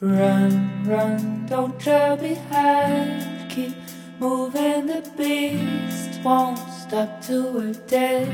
[0.00, 3.48] Run, run, don't trail behind.
[3.48, 3.74] Keep
[4.18, 8.26] moving, the beast won't stop till we're dead.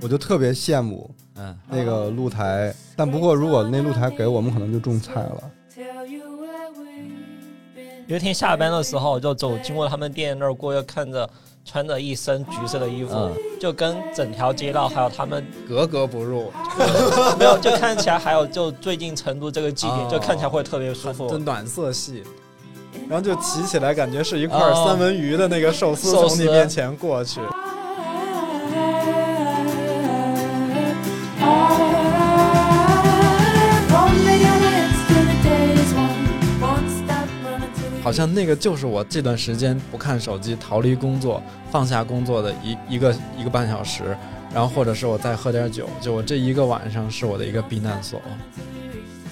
[0.00, 5.50] 我就特别羡慕嗯，那个露台，但不过如果那露台给我们，可能就种菜了。
[8.06, 11.28] 有一天下班的时候，就走经过他们店那儿过，又看着
[11.64, 16.50] 穿着一身橘色的衣服，嗯就跟整条街道还有他们格格不入，
[17.38, 21.38] 没有，就看起来还有就最近成都这个季节，哦就看起来会特别舒服就。
[21.38, 22.24] 暖色系。
[23.08, 27.40] 然后就骑起来，感觉是一块哦三文鱼的那个寿司寿司从你面前过去。
[38.10, 44.16] 好像那个就是我这段时间不看手机、逃离工作、放下工作的一一个一个半小时，
[44.52, 48.20] 然后或者是我再喝点酒，就我这一个晚上是我的一个避难所。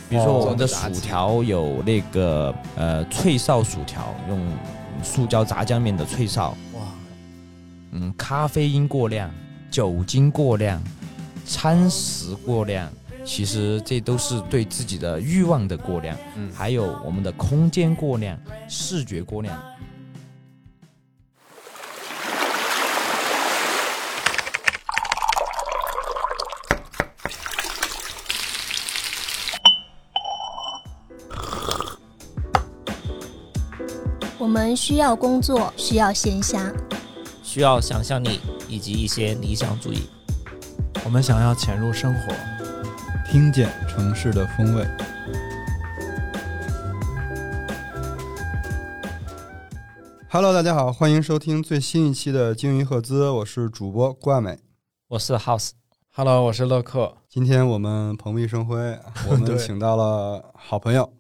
[0.09, 4.47] 比如说哦我们的薯条有那个呃脆哨薯条，用
[5.03, 6.81] 塑胶炸酱面的脆哨，哇，
[7.91, 9.29] 嗯，咖啡因过量、
[9.73, 10.81] 酒精过量、
[11.45, 12.89] 餐食过量，
[13.29, 19.57] 其实这都是对自己的欲望的过量，嗯，还有我们的空间过量、视觉过量。
[34.39, 36.73] 我们需要工作，需要闲暇，
[37.43, 40.09] 需要想象力以及一些理想主义。
[41.05, 42.35] 我们想要潜入生活，
[43.31, 44.87] 听见城市的风味。
[50.31, 54.59] Hello，大家好，欢迎收听最新一期的鲸鱼赫兹，我是主播冠美。
[55.09, 57.19] 我是 House，Hello，我是乐克。
[57.29, 61.13] 今天我们蓬荜生辉， 我们请到了好朋友，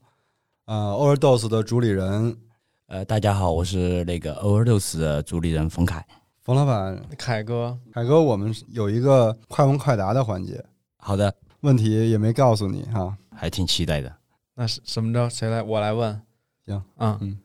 [0.65, 2.39] 呃，Overdose 的主理人
[2.87, 6.07] 呃，大家好，我是那个 Overdose 的主理人冯凯。
[6.41, 7.03] 冯老板。
[7.19, 10.65] 凯哥，凯哥，我们有一个快问快答的环节，
[10.97, 13.17] 好的，问题也没告诉你哈。
[13.35, 14.13] 还挺期待的。
[14.55, 15.29] 那是什么着？
[15.31, 15.63] 谁来？
[15.63, 16.21] 我来问。
[16.67, 17.39] 行，嗯嗯，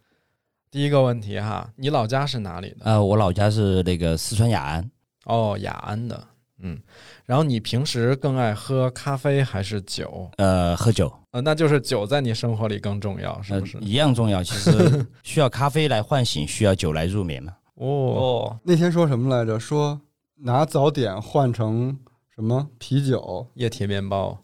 [0.72, 2.86] 第一个问题哈，你老家是哪里的？
[2.86, 4.92] 呃，我老家是那个四川雅安。
[5.26, 6.28] 哦，雅安的。
[6.66, 6.80] 嗯，
[7.26, 10.30] 然后你平时更爱喝咖啡还是酒？
[10.38, 14.44] 呃，喝酒，呃，那就是酒在你生活里更重要，是呃不是？，一样重要。
[14.44, 17.54] 其实 需要咖啡来唤醒，需要酒来入眠嘛。
[17.76, 19.60] 哦，哦，那天说什么来着？
[19.60, 20.00] 说
[20.36, 21.98] 拿早点换成
[22.36, 23.48] 什么啤酒？
[23.54, 24.36] 液体面包。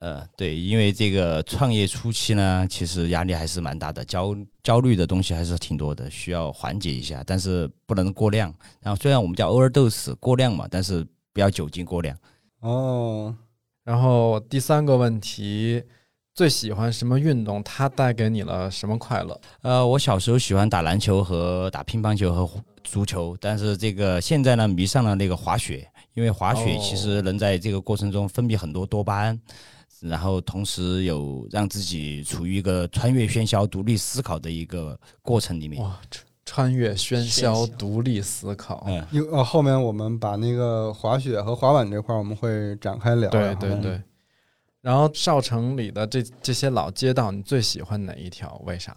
[0.00, 8.52] 呃，对，因为这个创业初期呢，其实压力还是蛮大的，焦焦虑的东西还是挺多的，需要缓解一下，但是不能过量。
[8.80, 12.14] 然后虽然我们叫 overdose 过量嘛，但是不要酒精过量。
[12.60, 13.34] 哦，
[13.82, 15.82] 然后第三个问题，
[16.34, 17.62] 最喜欢什么运动？
[17.62, 19.40] 它带给你了什么快乐？
[19.62, 29.40] 呃，我小时候喜欢打篮球和打乒乓球和足球，但是这个现在呢迷上了那个滑雪，因为滑雪哦其实能在这个过程中分泌很多多巴胺，
[30.00, 35.82] 然后同时有让自己处于一个穿越喧嚣、独立思考的一个过程里面。
[35.82, 38.84] 哇，穿穿越喧喧嚣，独立思考。
[38.86, 43.30] 嗯， 因呃后面我们把那个滑雪和滑板这块儿我们会展开聊。
[43.30, 44.02] 对对对。
[44.80, 48.60] 然后少城里的这这些老街道，你最喜欢哪一条？
[48.66, 48.96] 为啥？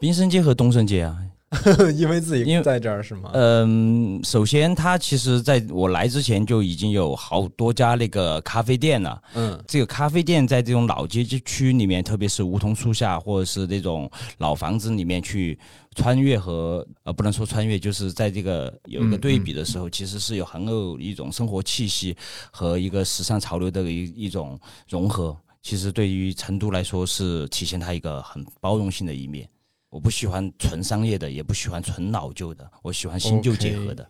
[0.00, 1.16] 滨生街和东胜街啊，
[1.96, 3.30] 因为自己因为在这儿是吗？
[3.32, 9.22] 嗯，首先它其实在我来之前就已经有好多家那个咖啡店了。
[9.34, 15.58] 嗯，这个咖啡店在这种老街区里面，特别是梧桐树下或者是那种老房子里面去
[15.94, 22.14] 穿越和呃，不能说穿越，就是在这个有一个嗯对比的时候，其实是有很有一种生活气息
[22.50, 25.34] 和一个时尚潮流的一一种融合。
[25.62, 29.48] 其实对于成都来说，是体现它一个很包容性的一面。
[29.90, 34.06] 我不喜欢纯商业的，也不喜欢纯老旧的，我喜欢新旧结合的。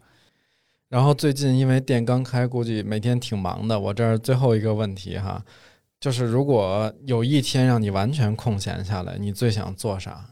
[0.89, 3.79] 然后最近因为店刚开，估计每天挺忙的。
[3.79, 5.45] 我这儿最后一个问题哈，
[6.01, 10.25] 就是如果有一天让你完全空闲下来，你最想做啥？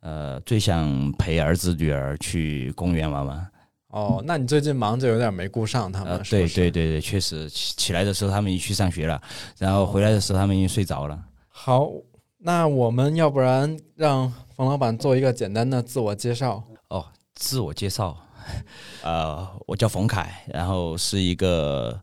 [0.00, 3.48] 呃，最想陪儿子女儿去公园玩玩。
[3.88, 9.20] 哦，那你最近忙就有点没顾上他们，呃，对对对对，确实起起来的时候他们已经去上学了，
[9.58, 11.22] 然后回来的时候他们已经睡着了。
[11.48, 11.90] 好，
[12.38, 14.32] 那我们要不然让
[14.62, 16.62] 冯老板做一个简单的自我介绍。
[16.86, 17.04] 哦，
[17.34, 18.16] 自我介绍，
[19.02, 22.00] 呃，我叫冯凯，然后是一个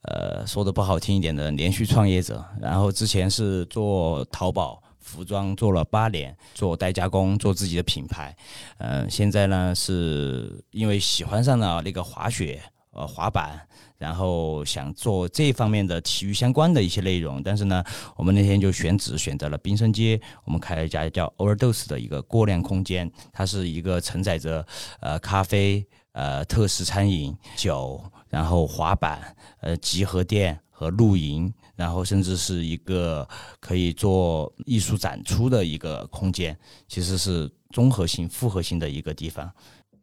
[0.00, 4.82] 呃说的不好听一点的连续创业者，然后之前是做淘宝。
[4.98, 8.34] 服装做了八年，做代加工，做自己的品牌。
[8.78, 17.42] 呃，现在呢，是因为喜欢上了那个滑雪，呃滑板，然后想做这方面的体育相关的一些内容。
[17.42, 17.84] 但是呢，
[18.16, 24.66] 我们那天就选址选择了滨生街，我们开了一家叫 Overdose 的一个过量空间，它是一个承载着
[25.00, 31.52] 呃咖啡、呃特色餐饮、酒，然后滑板、呃集合店和露营。
[31.76, 33.28] 然后甚至是一个
[33.60, 36.58] 可以做艺术展出的一个空间，
[36.88, 39.48] 其实是综合性、复合性的一个地方。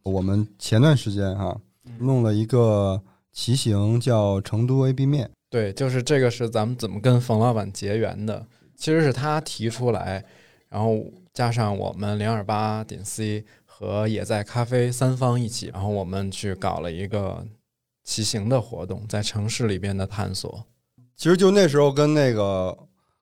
[0.04, 1.54] 我们前段时间哈
[2.00, 3.04] 弄了一个
[3.36, 5.30] 骑行，叫成都 A B 面。
[5.50, 8.48] 对，就是这个是咱们怎么跟冯老板结缘的，
[8.78, 10.24] 其实是他提出来，
[10.70, 11.04] 然后
[11.34, 17.46] 加上我们零二八点 C 和也在咖啡三方一起，然后我们去搞了一个
[18.06, 20.66] 骑行的活动，在城市里边的探索。
[21.18, 22.78] 其实就那时候跟那个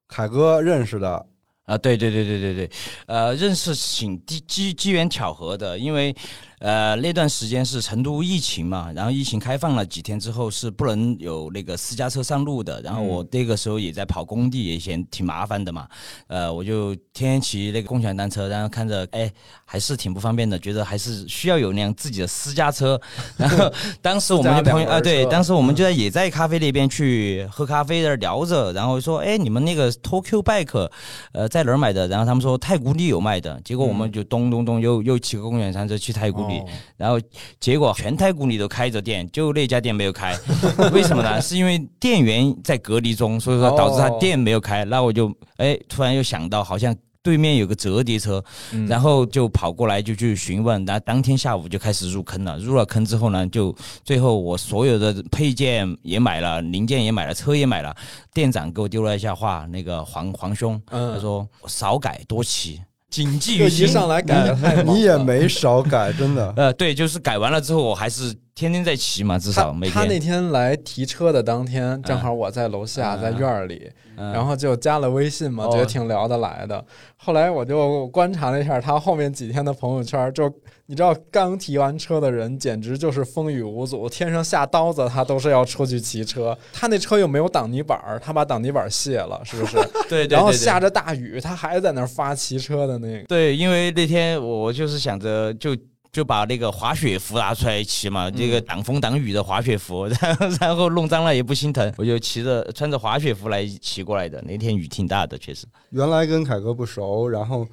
[0.07, 1.25] 凯哥认识的，
[1.63, 2.71] 啊，对对对对对对，
[3.07, 6.15] 呃，认识挺机机机缘巧合的，因为
[6.63, 15.85] 呃那段时间是成都疫情嘛，然后疫情开放了几天之后是不能有那个私家车上路的，然后我那个时候也在跑工地，也嫌挺麻烦的嘛，
[16.27, 19.29] 呃，我就天天骑那个共享单车，然后看着哎
[19.73, 23.01] 还是挺不方便的，觉得还是需要有辆自己的私家车，
[23.35, 23.73] 然后
[24.03, 30.87] 当时我们就朋友啊，对，当时我们就在也在咖啡那边去喝咖啡，在那聊着，然后说哎你们那个 Tokyo Bike，
[31.31, 32.07] 呃在哪儿买的？
[32.07, 36.59] 然后他们说太古里有卖的，结果我们就咚咚咚又又骑个共享单车去太古里。
[36.59, 36.65] 哦
[36.97, 37.19] 然后
[37.59, 40.37] 结果全太古里都开着店，就那家店没有开，
[40.93, 41.41] 为什么呢？
[41.41, 44.85] 是因为店员在隔离中，所以说导致他店没有开。
[44.85, 48.43] 那我就哎，突然又想到，好像对面有个折叠车，
[48.73, 52.59] 嗯然后就跑过来就去询问，然后当天下午就开始入坑了。
[52.59, 53.73] 入了坑之后呢，就
[54.03, 57.95] 最后我所有的配件也买了，零件也买了，车也买了。
[58.33, 63.87] 店长给我丢了一下话，那个黄黄兄，嗯他说少改多骑，谨记就一于心。
[63.93, 66.53] 上来改你也没少改，真的。
[66.57, 70.51] 呃，对，就是改完了之后，我还是天天在骑嘛，至少每他他那天。
[70.51, 76.83] 来提车的当天，正好我在楼下，嗯在院儿里，嗯然后就加了微信嘛，哦觉得挺聊得来的。
[77.17, 80.47] 后来我就观察了一下他后面几天的朋友圈，就
[80.85, 86.55] 你知道，刚提完车的人简直就是风雨无阻，天上下刀子他都是要出去骑车。
[86.71, 89.77] 他那车又没有挡泥板儿，他把挡泥板儿卸了，是不是？
[90.07, 93.23] 对对对对然后下着大雨，他还在那儿发骑车的那个。
[93.25, 95.75] 对，因为那天我就是想着就。
[96.13, 104.39] 就把那个滑雪服拿出来骑嘛，这个挡风挡雨的滑雪服，然 后然后弄脏了也不心疼，我就骑着穿着滑雪服来骑过来的。
[104.43, 105.65] 那天雨挺大的，确实。
[105.89, 107.67] 原来跟凯哥不熟，然后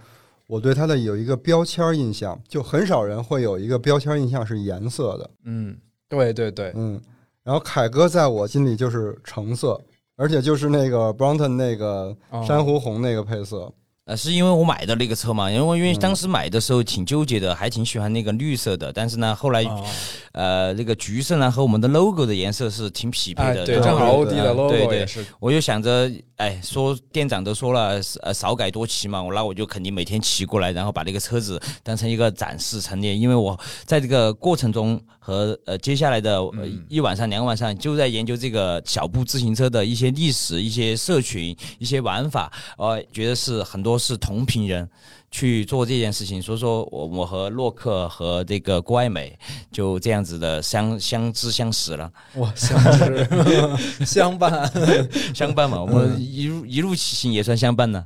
[0.46, 5.76] 我对他的有一个标签印象，就很少人会有一个标签印象是颜色的，嗯，
[6.08, 6.98] 对对对，嗯。
[7.44, 9.78] 然后凯哥在我心里就是橙色，
[10.16, 13.70] 而且就是那个 Brompton 那个哦珊瑚红那个配色，
[14.06, 15.99] 呃，是因为我买的那个车嘛，因为因为嗯。
[16.00, 19.85] 当时买的时候挺纠结的，还挺喜欢那个绿色的，但是呢，后来哦。
[20.32, 25.26] 呃那个橘色呢和我们的 logo 的颜色是挺匹配哎，的，对，然后正好欧对迪的 logo 对对也是。
[25.41, 36.87] 我就想着，哎，说店长都说了，呃，少改多骑嘛，我那我就肯定每天骑过来，然后把那个车子当成一个展示陈列，因为我在这个过程中和呃接下来的呃嗯。
[36.88, 44.88] 一晚上两个晚上就在研究这个小步自行车的一些历史、一些社群、一些玩法，呃，觉得是很多是同频人。
[45.32, 49.38] 去做这件事情，所以说我我和洛克和这个郭爱美
[49.70, 52.12] 就这样子的相相知相识了。
[52.34, 53.28] 哇，相知
[54.04, 54.69] 相伴。
[55.32, 58.04] 相伴嘛，我们一路一路骑行也算相伴呢。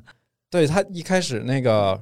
[0.50, 1.98] 对他一开始那个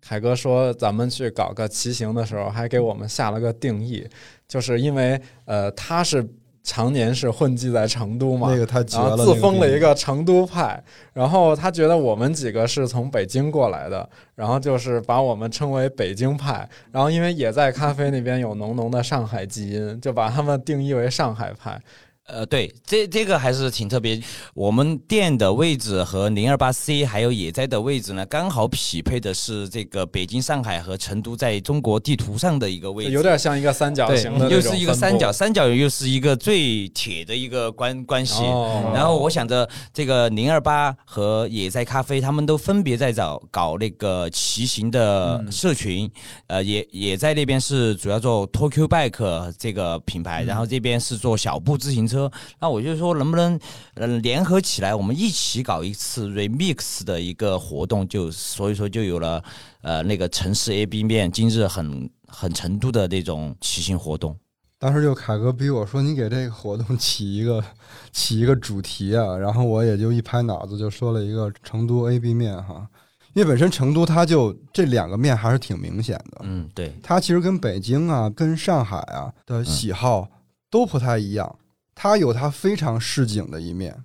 [0.00, 4.06] 凯哥说咱们去搞个骑行的时候，还给我们下了个定义，
[4.46, 6.24] 就是因为呃他是
[6.62, 21.80] 常年是混迹在成都嘛，那个太绝然了，后自封了一那个个成都派，然后他觉得我们几个是从北京过来的，然后就是把我们称为北京派，然后因为也在咖啡那边有浓浓的上海基因，就把他们定义为上海派。
[22.26, 24.18] 呃，对，这这个还是挺特别。
[24.54, 38.42] 我们店的位置和零二八 C 还有野哉的位置呢，刚好匹配的是这个北京、上海和成都在中国地图上的一个位置，有点像一个三角形的，又是一个三角，，三角又是一个最铁的一个关关系。
[38.44, 46.08] 哦然后我想着，这个零二八和野在咖啡，他们都分别在找搞那个骑行的社群，
[46.46, 52.11] 呃，也也在那边是主要做 Tokyo Bike 这个品牌，然后这边是做小步自行车。
[52.58, 53.58] 那我就说，能不能
[53.94, 58.06] 呃联合起来，我们一起搞一次 remix 的一个活动？
[58.08, 59.42] 就所以说就有了
[59.82, 64.36] 呃那个城市 A B 面今日很很成都的那种骑行活动。
[64.78, 67.62] 当时就凯哥逼我说：“你给这个活动起一个
[68.10, 72.88] 起一个主题啊。”然后我也就一拍脑子就说了一个成都 A B 面哈，
[73.34, 76.92] 因为本身成都它就这两个面还是挺明显的，嗯，对。
[77.00, 80.28] 它其实跟北京啊、跟上海啊的喜好
[80.68, 81.56] 都不太一样。
[82.02, 83.96] 它有它非常市井的一面，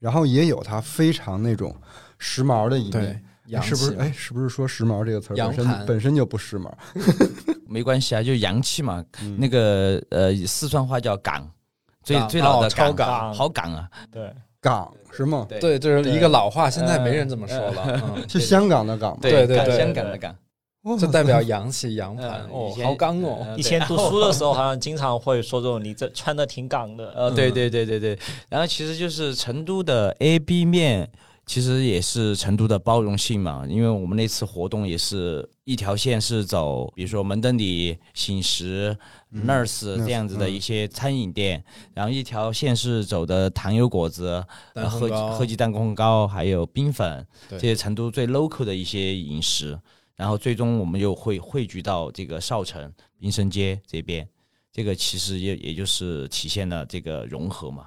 [0.00, 1.72] 然后也有它非常那种
[2.18, 3.90] 时髦的一面。，洋是不是？
[3.92, 6.72] 气哎，是不是说时髦这个词儿本身本身就不时髦？
[7.68, 9.04] 没关系啊，就洋气嘛。
[9.22, 11.48] 嗯那个呃，四川话叫港，
[12.02, 13.88] 最港最老的哦超港，港好港啊。
[14.10, 15.46] 对，港是吗？
[15.48, 18.02] 对对，这是一个老话，现在没人嗯这么说了。
[18.16, 19.18] 嗯，是香港的港吗？
[19.22, 20.34] 港对对对香港的港。
[20.86, 23.38] 哇这代表洋气洋盘嗯哦好刚哦。
[23.42, 31.10] 嗯以前读书的时候好像经常会说这种你这穿的挺港的，呃， 对对对对对，然后其实就是成都的 A B 面，
[31.44, 38.96] 其实也是成都的包容性嘛，因为我们那次活动也是一条线是走，比如说门登里、醒食、
[39.34, 41.64] Nurse 这样子的一些餐饮店，
[41.94, 45.32] 然后一条线是走的糖油果子、呃喝蛋烘糕。
[45.32, 47.58] 喝鸡蛋烘糕，还有冰粉对。
[47.58, 49.76] 这些成都最 local 的一些饮食，
[50.16, 54.28] 然后最终我们又会汇聚到这个少城民生街这边。
[54.72, 57.86] 这个其实也也就是体现了这个融合嘛，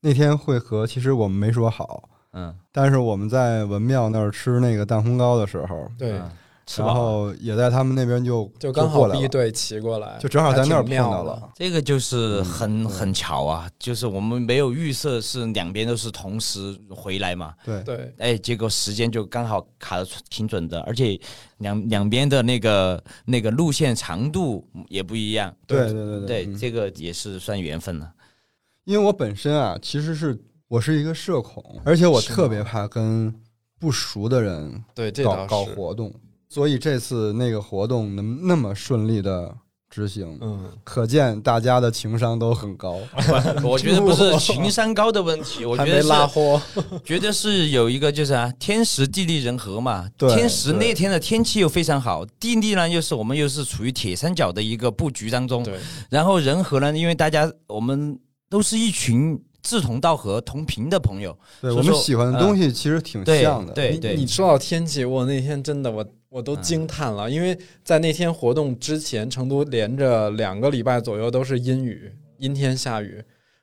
[0.00, 6.30] 那天会合其实我们没说好，嗯，但是我们在文庙那儿吃那个蛋烘糕的时候，对，嗯
[6.76, 11.50] 然后也在他们那边就就刚好过来 B，队骑过来，就正好在那儿碰到了。
[11.54, 21.18] 这个就是很、嗯很巧啊，就是我们没有预设是两边都是同时回来嘛，对，对，哎，结果时间就刚好卡的挺准的，而且
[21.58, 28.12] 两两边的那个那个路线长度也不一样，对对对对，嗯这个也是算缘分了。
[28.84, 33.32] 因为我本身啊，其实是我是一个社恐，而且我特别怕跟
[33.78, 36.12] 不熟的人对，这搞，搞活动，
[36.50, 39.54] 所以这次那个活动能那么顺利的
[39.88, 42.98] 执行，嗯，可见大家的情商都很高。
[43.64, 46.60] 我觉得不是情商高的问题， 我觉得是拉货，
[47.04, 50.08] 觉得是有一个就是啊，天时地利人和嘛。
[50.18, 55.78] 对天时那天的天气又非常好，地利呢又是我们又是处于铁三角的一个布局当中，对，
[56.10, 63.72] 然后人和呢，因为大家我们都是一群志同道合、同频的朋友，对我们喜欢的东西其实挺像的。
[63.72, 73.22] 对对，你你说到天气，我那天真的我我都惊叹了，因为在那天活动之前，成都连着两个礼拜左右都是阴雨，阴天下雨。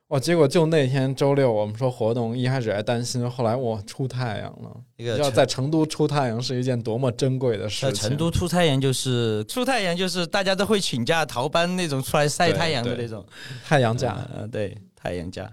[0.09, 0.17] 哇！
[0.17, 4.71] 结果就那天周六，我们说活动，一开始还担心，后来哇出太阳了。
[4.97, 8.07] 这个要在成都出太阳是一件多么珍贵的事在情。
[8.09, 13.25] 成都出太阳就是出太阳，就是大家都会请假逃班那种出来晒太阳的那种
[13.65, 15.51] 太阳假，呃，对，太阳假，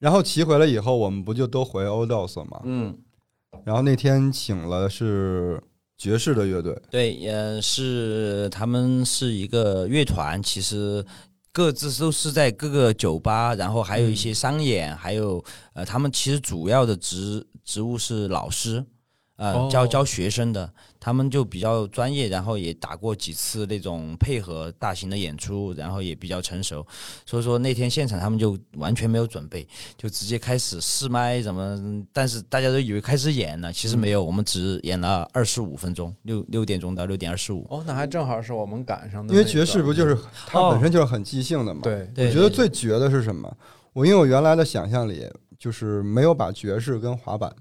[0.00, 2.60] 然后骑回来以后，我们不就都回 o d o s 嘛？
[2.64, 2.98] 嗯，
[3.64, 5.62] 然后那天请了是
[6.00, 11.04] 爵士的乐队，对，呃，是他们是一个乐团，其实
[11.52, 18.82] 各自都是在各个酒吧，然后还有一些商演，还有呃，他们其实主要的职职务是老师，
[19.36, 19.68] 呃，哦。
[19.70, 26.86] 教教学生的，他们就比较专业，然后也打过几次那种配合大型的演出，然后也比较成熟，
[27.24, 29.66] 所以说那天现场他们就完全没有准备，
[29.96, 37.66] 就直接开始试麦什么，但是大家都以为开始演了，其实没有，我们只演了二十五分钟，六六点钟到六点二十五。
[37.70, 39.40] 哦，那还正好是我们赶上的那个。
[39.40, 40.14] 因为爵士不就是
[40.46, 43.50] 它哦本身就是很即兴的嘛？，对对，我觉得最绝的是什么？
[43.92, 45.26] 我因为我原来的想象里
[45.58, 47.52] 就是没有把爵士跟滑板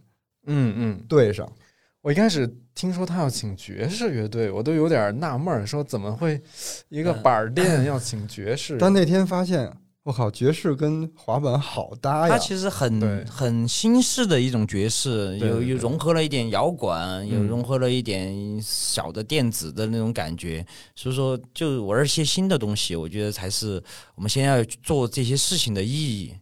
[0.46, 1.52] 嗯嗯，对上，
[2.02, 6.42] 我一开始听说他要请爵士乐队，我都有点纳闷儿，说怎么会
[6.88, 8.78] 一个嗯板儿店 要请爵士？
[8.80, 9.70] 但那天发现，
[10.04, 12.30] 我靠，爵士跟滑板好搭呀！
[12.30, 16.90] 它其实很很新式的一种爵士，有有融合了一点摇滚，
[17.28, 20.66] 有嗯融合了一点小的电子的那种感觉，
[20.96, 23.84] 所以说就玩一些新的东西，我觉得才是
[24.16, 26.34] 我们现在要做这些事情的意义。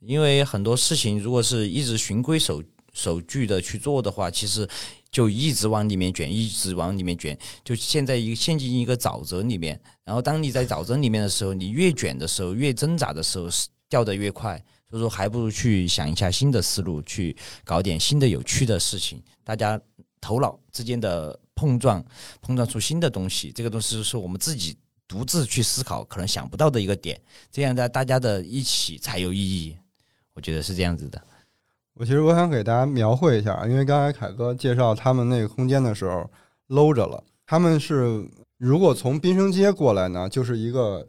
[0.00, 2.60] 因为很多事情如果是一直循规守
[3.00, 4.68] 手锯的去做的话，其实
[5.10, 9.80] 就一直往里面卷，一直往里面卷，就陷在一个陷进一个沼泽里面。
[10.04, 13.48] 然后当你在沼泽里面的时候，你越卷的时候，越挣扎的时候，
[13.88, 14.62] 掉得越快。
[14.90, 19.80] 所以说，还不如去想一下新的思路，去搞点新的有趣的事情，大家
[20.20, 22.04] 头脑之间的碰撞，
[22.42, 23.52] 碰撞出新的东西。
[23.52, 24.76] 这个东西是我们自己
[25.06, 27.18] 独自去思考，可能想不到的一个点。
[27.50, 29.76] 这样在大家的一起才有意义。
[30.34, 31.22] 我觉得是这样子的。
[32.00, 36.26] 我其实我想给大家描绘一下，因为刚才凯哥介绍他们那个空间的时候
[36.68, 38.26] 搂着了，他们是
[38.56, 41.06] 如果从滨生街过来呢，就是一个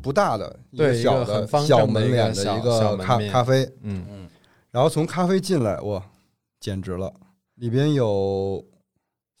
[0.00, 4.28] 不大的一个小的小门脸的一个咖咖啡，嗯，嗯，
[4.70, 6.00] 然后从咖啡进来，哇，
[6.60, 7.12] 简直了！
[7.56, 8.64] 里边有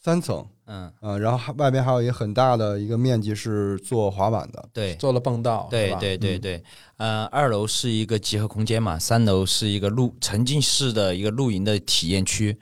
[0.02, 4.94] 三层，嗯，嗯、然后还外边还有一个很大的一个面积是做滑板的，对。
[4.96, 6.62] 做了蹦道，对对对对，
[6.98, 12.56] 呃，二楼是一个集合空间嘛，三楼是一个露沉浸式的一个露营的体验区。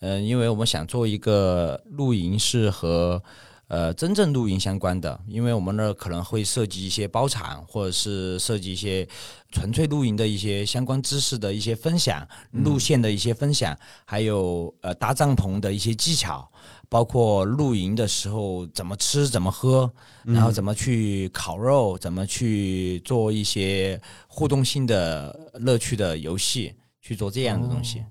[0.00, 3.20] 嗯、因为我们想做一个露营是和
[3.66, 9.04] 呃真正露营相关的，因为我们那儿可能会涉及一些包场，或者是涉及一些
[9.50, 16.48] 纯粹露营的一些相关知识的一些分享，路线的一些分享，还有呃搭帐篷的一些技巧。
[16.88, 19.90] 包括露营的时候怎么吃、怎么喝，
[20.24, 28.02] 然后怎么去烤肉，怎么去做一些互动性的乐趣的游戏，去做这样的东西。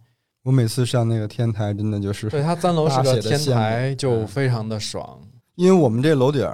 [0.43, 5.19] 我每次上那个天台，真的就是对，他三楼是个天台，就非常的爽。
[5.55, 6.47] 因为我们这楼顶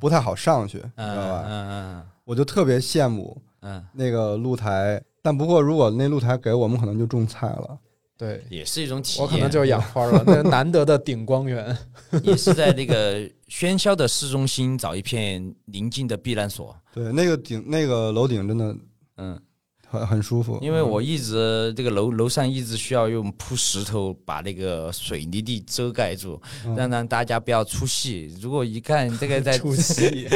[0.00, 1.44] 不太好上去，知嗯道吧？
[1.46, 7.78] 嗯嗯我就特别羡慕嗯嗯，那个露台，但不过如果那露台给我们，可能就种菜了。
[8.18, 9.22] 对，也是一种体验。
[9.22, 11.76] 我可能就养花了，那 难得的顶光源。
[12.24, 16.74] 也是在那个喧嚣的市中心找一片宁静的避难所。
[16.94, 18.74] 对，那个顶那个楼顶真的
[19.18, 19.38] 嗯，
[19.86, 28.34] 很很舒服，因为我一直这个楼楼上一直需要用铺石头把那个水泥地遮盖住，嗯让让大家不要出戏。
[28.40, 30.26] 如果一看这个在 出戏，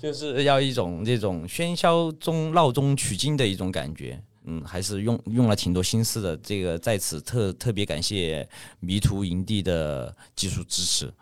[0.00, 4.20] 就是要一种这种喧嚣中闹中取静的一种感觉。
[4.50, 6.34] 嗯，还是用用了挺多心思的。
[6.38, 8.48] 这个在此特特别感谢
[8.80, 11.12] 迷途营地的技术支持。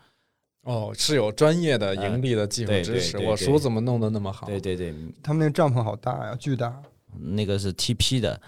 [0.63, 3.17] 哦，是有专业的盈利的技术支持。
[3.19, 4.47] 我叔怎么弄得那么好？
[4.47, 6.81] 对对对，他们那个帐篷好大呀，巨大。
[7.19, 8.39] 那个是 TP 的，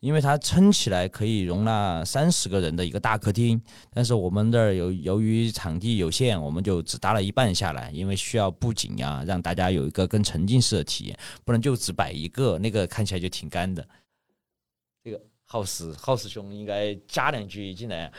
[0.00, 3.60] 因为它撑起来可以容纳三十个人的一个大客厅，
[3.94, 13.86] 但是我们这儿由由于场地有限，我们就只搭了一半下来，因为需要布景呀，让大家有一个更沉浸式的体验，不能就只摆一个，那个看起来就挺干的。
[15.08, 18.12] 这个好事好事兄应该加两句进来，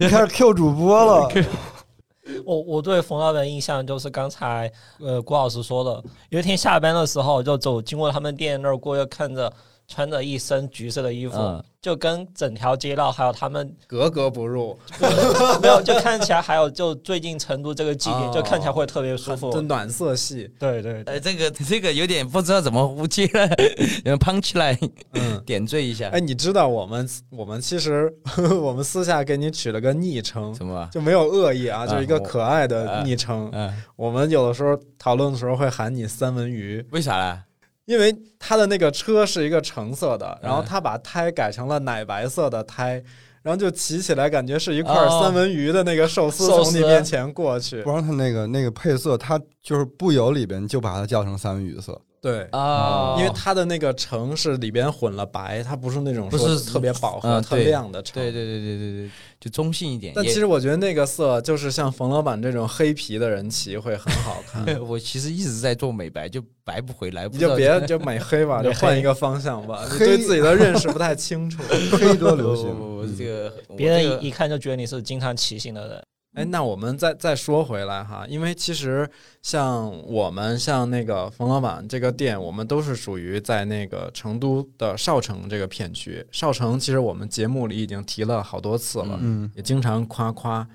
[0.00, 1.28] 你 开始 Q 主播了，
[2.44, 9.52] 我我对冯老板印象就是刚才呃郭老师说的，有一天下班的时候就走经过他们店那儿过，要看着
[9.86, 14.74] 穿着一身橘色的衣服，嗯就跟整条街道还有他们格格不入，
[15.60, 19.60] 没有，就看起来还有就最近成都这个季节，哦就看起来会特别舒服就。
[19.60, 20.50] 暖色系。
[20.58, 23.46] 对对对，呃，这个这个有点不知道怎么接了，
[24.02, 24.74] 有人胖起来
[25.12, 28.10] 嗯，点缀一下，哎，你知道我们我们其实
[28.62, 30.88] 我们私下给你取了个昵称，什么？
[30.90, 33.50] 就没有恶意啊，啊就是一个可爱的啊昵称。
[33.52, 37.42] 嗯，我们有的时候讨论的时候会喊你三文鱼，为啥呢？
[37.86, 43.02] 因为他的那个车是一个橙色的，然后嗯他把胎改成了奶白色的胎，
[43.42, 47.90] 然后就骑起来感觉是一块哦三文鱼的那个寿司从你面前过去不。
[47.90, 52.00] 让它那个那个配色，它就是不油里边就把它叫成三文鱼色。
[52.22, 58.14] 对，啊因为它的那个橙是里边混了白，它不是那种不是说特别饱和、特亮的橙。
[58.14, 59.10] 对对对对对对，
[59.44, 60.14] 就中性一点。
[60.14, 64.64] 也但其实我觉得那个色就是像冯老板这种黑皮的人骑会很好看。
[64.80, 67.28] 我其实一直在做美白，就白不回来。
[67.28, 69.86] 你就别就美黑吧， 就换一个方向吧。
[69.92, 71.62] 你对自己的认识不太清楚。
[71.92, 76.02] 黑多流行，不不不这个别人一一看就觉得你是经常骑行的人。
[76.34, 79.08] 哎，那我们再再说回来哈，因为其实
[79.40, 86.26] 像我们像那个冯老板这个店，我们都是属于在那个成都的少城这个片区。
[86.32, 90.66] 少城其实我们节目里已经提了好多次了，嗯，也经常夸夸，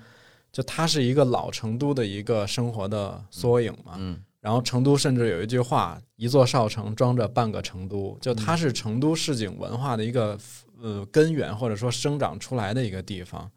[0.50, 3.94] 就它是一个老成都的一个生活的缩影嘛。
[3.98, 10.34] 嗯然后成都甚至有一句话：“一座少城装着半个成都”，就它是成都市井文化的一个
[10.80, 13.50] 呃根源，或者说生长出来的一个地方。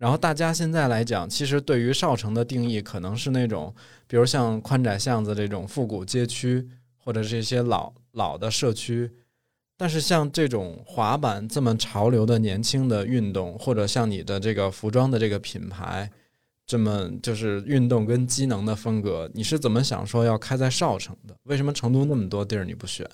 [0.00, 3.74] 然后大家现在来讲，其实对于少城的定义，可能是那种，
[4.06, 9.12] 比如像宽窄巷子这种复古街区，或者是一些老老的社区。
[9.76, 16.10] 但是像这种滑板这么潮流的年轻的运动，或者像你的这个服装的这个品牌，
[16.66, 21.36] 这么就是运动跟机能的风格，你是怎么想说要开在少城的？
[21.42, 23.06] 为什么成都那么多地儿你不选？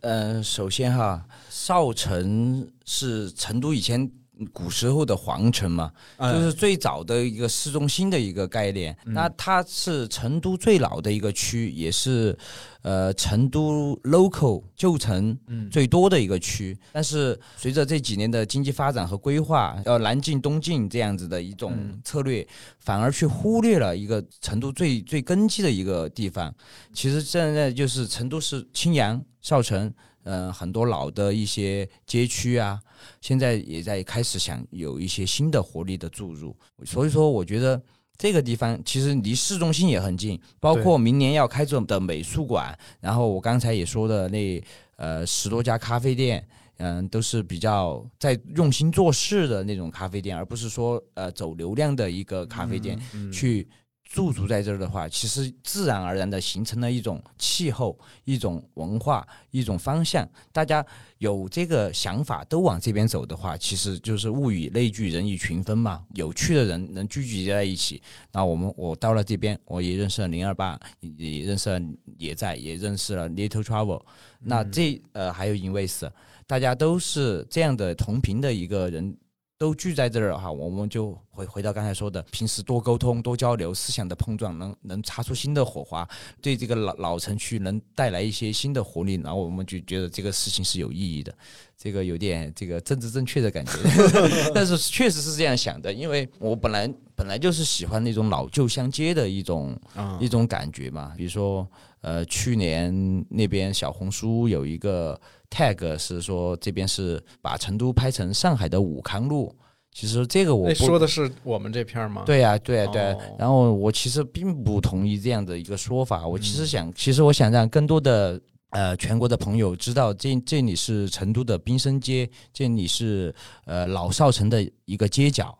[0.00, 4.10] 呃，首先哈，少城是成都以前
[4.52, 8.96] 古时候的皇城嘛，哎就是最早的一个市中心的一个概念。
[9.04, 12.36] 嗯那它是成都最老的一个区，也是
[12.82, 16.76] 呃成都 local 旧城嗯最多的一个区。
[16.92, 22.46] 但是随着这几年的经济发展和规划，呃南进东进这样子的一种嗯策略，
[22.80, 26.54] 反而去忽略了一个成都最最根基的一个地方。
[26.92, 29.92] 其实现在就是成都市青羊、少城，
[30.24, 32.78] 呃，很多老的一些街区啊，
[33.20, 36.56] 现在也在开始想有一些新的活力的注入。
[36.84, 37.80] 所以说，我觉得
[38.16, 44.62] 这个地方其实离市中心也很近，包括明年要开做的美术馆，然后我刚才也说的那
[44.96, 46.46] 呃十多家咖啡店。
[46.78, 53.00] 嗯，都是比较在用心做事的那种咖啡店，而不是说呃走流量的一个咖啡店。
[53.14, 53.66] 嗯去
[54.08, 60.26] 驻足在这儿的话，其实自然而然的形成了一种气候、一种文化、一种方向。
[60.52, 60.84] 大家
[61.18, 66.04] 有这个想法，都往这边走的话，其实就是物以类聚，人以群分嘛。
[66.14, 68.00] 有趣的人能聚集在一起。
[68.32, 71.80] 那我们我到了这边，我也认识了零二八，也认识了
[72.16, 74.00] 也在，也认识了 Little Travel。
[74.40, 76.08] 那这呃还有 Invis，
[76.46, 79.16] 大家都是这样的同频的一个人。
[79.58, 86.06] 都聚在这儿哈，我们就回回到刚才说的，平时多沟通、多交流，思想的碰撞能能擦出新的火花，
[86.42, 91.34] 对这个老老城区能带来一些新的活力，然后我们就觉得这个事情是有意义的，
[91.74, 93.72] 这个有点这个政治正确的感觉，
[94.54, 99.74] 但是确实是这样想的，因为我本来本来就是喜欢那种老旧相接的一种
[100.20, 101.66] 一种感觉嘛，比如说
[102.02, 105.18] 呃，去年那边小红书有一个。
[105.50, 109.54] Tag 是说这边是把成都拍成上海的武康路，
[109.92, 112.22] 其实这个我说的是我们这片吗？
[112.26, 113.16] 对呀，对呀，对。
[113.38, 125.56] 然后我其实并不同意这样的一个说法，我其实想，其实我想让更多的呃全国的朋友知道，这这里是成都的滨生街，这里是呃老少城的一个街角，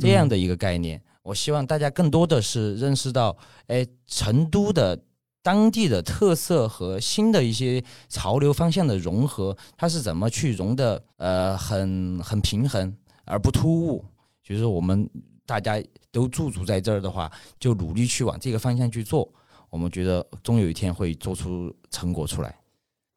[0.00, 1.00] 这样的一个概念。
[1.22, 4.98] 我希望大家更多的是认识到，哎，成都的。
[5.46, 11.00] 当地的特色和新的一些潮流方向的融合，它是怎么去融的？
[11.18, 12.92] 呃，很很平衡
[13.24, 14.04] 而不突兀。
[14.42, 15.08] 就是我们
[15.46, 15.80] 大家
[16.10, 17.30] 都驻足在这儿的话，
[17.60, 19.32] 就努力去往这个方向去做。
[19.70, 22.52] 我们觉得终有一天会做出成果出来。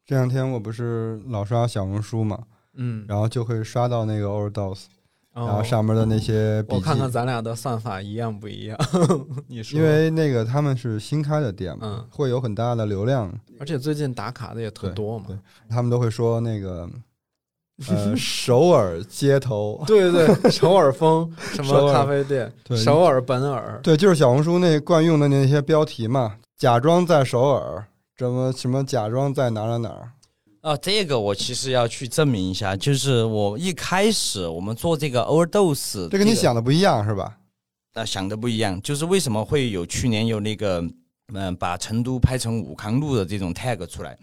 [0.06, 4.84] 这两天我不是老刷小红书嘛，嗯，然后就会刷到那个 Overdose。
[5.32, 8.76] 然后上面的那些，我看看咱俩的算法一样不一样？
[9.46, 15.26] 你说，因为那个他们是新开的店嘛，会有很大的流量，而且最近打卡的也特多嘛。
[15.68, 16.88] 他们都会说那个，
[17.88, 27.86] 呃，首尔街头，对对对， 首尔风什么咖啡店，首尔本尔，对，就是小红书那惯用的那些标题嘛，假装在首尔，
[28.18, 30.12] 什么什么假装在哪哪哪。
[30.60, 37.38] 啊，这个我其实要去证明一下，就是我一开始我们做这个 overdose，这跟你想的不一样是吧？
[37.94, 40.84] 啊想的不一样，就是为什么会有去年有那个
[41.32, 44.18] 嗯，把成都拍成武康路的这种 tag 出来？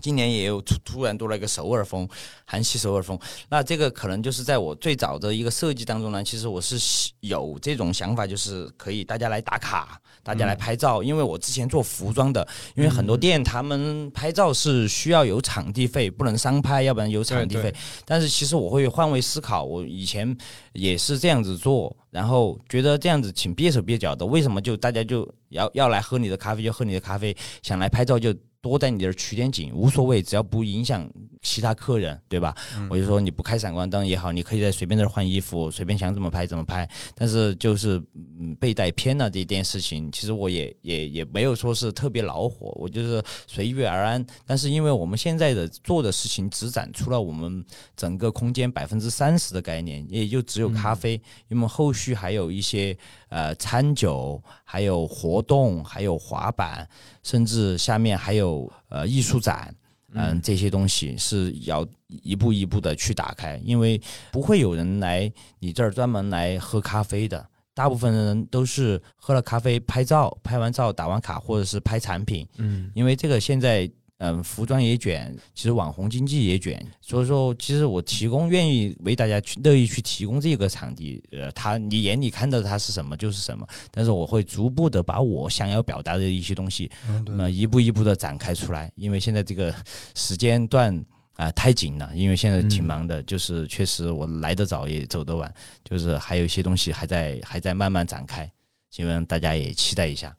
[0.00, 2.08] 今年也有突突然多了一个首尔风，
[2.44, 3.18] 韩系首尔风。
[3.48, 6.76] 那这个可能就是在我最早的一个设计当中呢，其实我是
[7.20, 11.02] 有这种想法，就是可以大家来打卡，大家来拍照。
[11.02, 17.74] 因为我之前做服装的，因为很多店他们拍照是需要有场地费，不能商拍，要不然有场地费。
[18.04, 20.36] 但是其实我会换位思考，我以前
[20.72, 24.24] 也是这样子做，然后觉得这样子挺别手别脚的。
[24.24, 28.34] 为什么就大家就要要来喝你的咖啡就喝你的咖啡，想来拍照就。
[28.68, 31.08] 多在你这儿取点景无所谓，只要不影响
[31.42, 32.54] 其他客人，对吧？
[32.90, 36.88] 我就说你不开闪光灯也好，你可以在随便这儿换衣服，随便想怎么拍怎么拍。
[37.14, 38.02] 但是就是
[38.40, 44.24] 嗯被带偏了这件事情，其实我也也也没有说是特别恼火，我就是随遇而安。
[44.44, 47.64] 但是因为我们现在的做的事情只展出了我们
[47.96, 52.96] 整个空间百分之三十的概念，也就只有咖啡，因为后续还有一些。
[53.28, 56.88] 呃，餐酒，还有活动，还有滑板，
[57.24, 58.55] 甚至下面还有
[58.88, 59.74] 呃艺术展，
[60.12, 73.90] 嗯，这些东西是要一步一步的去打开，因为不会有人来你这儿专门来喝咖啡的，大部分人都是喝了咖啡拍照，拍完照打完卡，或者是拍产品，嗯，因为这个现在。
[74.18, 86.90] 嗯，服装也卷，其实网红经济也卷，所以说，其实我提供愿意为大家去乐意去提供这个场地，呃，他你眼里看到它是什么就是什么，但是我会逐步的把我想要表达的一些东西，
[87.26, 89.74] 那么一步一步的展开出来，因为现在这个
[90.14, 90.98] 时间段
[91.34, 95.52] 啊太紧了，因为现在挺忙的，就是确实我来得早也走得晚，
[95.84, 98.50] 就是还有一些东西还在还在慢慢展开，
[98.90, 100.34] 希望大家也期待一下。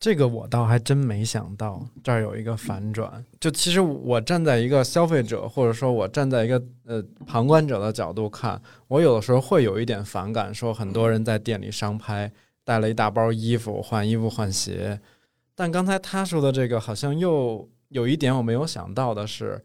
[0.00, 3.22] 这个我倒还真没想到，这儿有一个反转。
[3.38, 12.32] 就其实我站在一个消费者，或者说我站在一个呃旁观者的角度看，我有的时候会有一点反感，说很多人在店里商拍，
[12.64, 14.98] 带了一大包衣服，换衣服换鞋。
[15.54, 19.62] 但刚才他说的这个，好像又有一点我没有想到的是，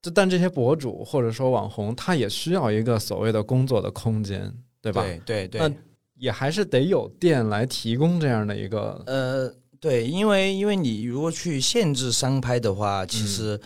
[0.00, 5.02] 就但这些博主或者说网红，他也需要一个所谓的工作的空间，对吧？
[5.02, 5.76] 对对对。
[6.20, 13.58] 也还是得有店来提供这样的一个呃，对，因为因为你如果去限制商拍的话，其实，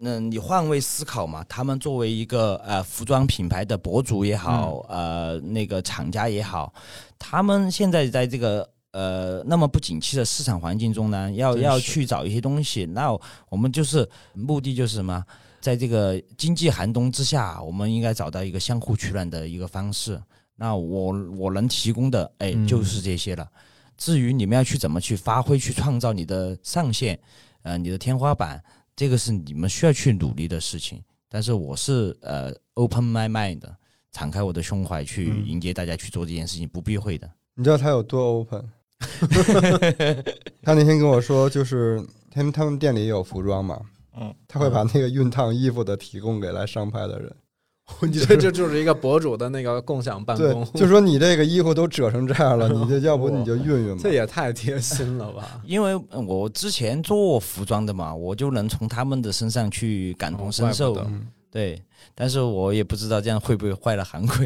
[0.00, 6.70] 嗯，你换位思考嘛，他们作为一个呃服装品牌的博主也好，呃那个厂家也好，
[7.18, 13.10] 他们现在在这个呃那么不景气的市场环境中呢，要要去找一些东西，那
[13.48, 15.24] 我们就是目的就是什么，
[15.62, 20.20] 在这个经济寒冬之下，我们应该找到一个相互取暖的一个方式。
[20.56, 23.48] 那我我能提供的，哎，嗯就是这些了。
[23.96, 27.18] 至于你们要去怎么去发挥、去创造你的上限，
[27.62, 28.62] 呃，你的天花板，
[28.96, 31.02] 这个是你们需要去努力的事情。
[31.28, 33.76] 但是我是呃 open my mind 的，
[34.10, 37.30] 敞开我的胸怀去嗯迎接大家去做这件事情，不避讳的。
[37.54, 38.68] 你知道他有多 open？
[40.62, 43.80] 他那天跟我说，就是他们他们店里也有服装嘛，
[44.16, 47.34] 嗯，他会把那个熨烫衣服的提供给来上拍的人。
[48.00, 54.12] 你这这就是一个博主的那个共享办对公，，就说你这个衣服都折成这样了， 你这要不你就熨熨吧这。
[54.12, 55.60] 也太贴心了吧？
[55.66, 60.92] 因为呃我之前做服装的嘛，我就能从他们的身上去感同身受。
[60.92, 61.82] 哦怪不得嗯对，
[62.14, 64.36] 但是我也不知道这样会不会坏了行规。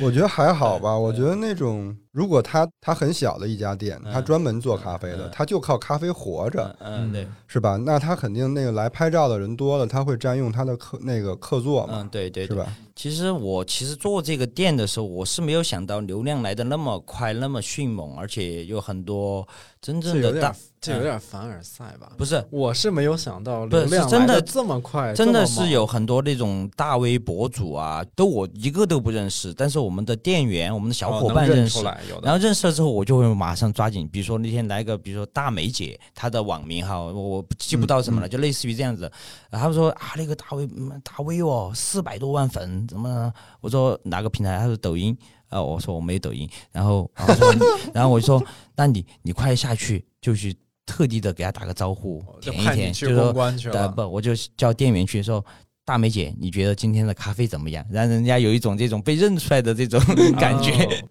[0.00, 0.96] 我觉得还好吧。
[0.96, 7.76] 我觉得那种如果他他很小的一家店，嗯他专门做咖啡的嗯，他就靠咖啡活着，嗯，对，是吧？
[7.76, 12.56] 那他肯定那个来拍照的人多了，他会占用他的客那个客座嘛嗯，，对对对。
[12.56, 12.72] 是吧？
[12.94, 19.48] 其实我其实做这个店的时候，我是没有想到流量来的那么快，那么迅猛，而且有很多
[19.80, 22.12] 真正的大，这有点凡尔赛吧？
[22.18, 34.08] 不是我是没有想到不是流量是真的这么快，真的是有很多那种大 V 博主啊，都我一个都不认识，但是我们的店员、我们的小伙伴认识，出来，有的然后认识了之后，我就会马上抓紧。
[34.08, 39.10] 比如说那天来个，比如说大梅姐，她的网名哈，我我记不到什么了，就类似于这样子。
[39.50, 43.32] 然后他们说啊，那个大 V 嗯大 V 哦，四百多万粉，怎么？
[43.60, 44.58] 我说哪个平台？
[44.58, 45.16] 他说抖音。
[45.48, 46.48] 啊，我说我没抖音。
[46.70, 47.54] 然后，然后说，
[47.92, 48.42] 然后我就说，
[48.74, 53.34] 那你你快下去，就去特地的给他打个招呼，舔一舔，就说。
[53.70, 55.44] 呃不，我就叫店员去说。
[55.84, 57.84] 大梅姐，你觉得今天的咖啡怎么样？
[57.90, 60.00] 让人家有一种这种被认出来的这种
[60.38, 60.72] 感觉。
[60.72, 61.08] 哦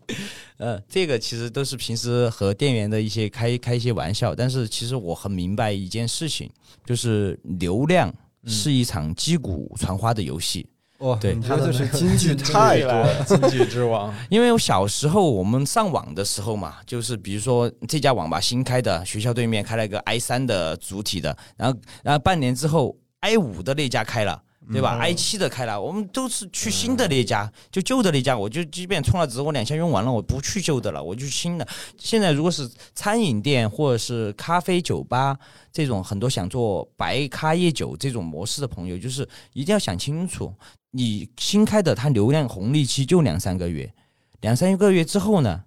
[0.58, 6.48] 呃，这个其实都是平时和店员的一些开开一些玩笑，但是其实我很明白一件事情，
[6.86, 8.14] 就是流量
[8.46, 10.68] 是一场击鼓传花的游戏。
[11.00, 13.24] 哇，对他这就是 金句太多了。
[13.26, 24.40] 金句之王，因为我小时候我们上网的时候嘛，就是比如说这家网吧新开的，学校对面开了一个 i 三的主体的，然后然后半年之后 i 五的那家开了。
[24.72, 31.68] 对吧、i 七的开了，我们都是去新的那家，就旧的那家，我就即便充了值，我两千用完了，我不去旧的了，我就去新的。
[31.98, 35.38] 现在如果是餐饮店或者是咖啡酒吧
[35.74, 40.54] 这种很多想做白咖夜酒这种模式的朋友，就是一定要想清楚，
[40.92, 43.92] 你新开的它流量红利期就两三个月，
[44.42, 45.64] 两三个月之后呢，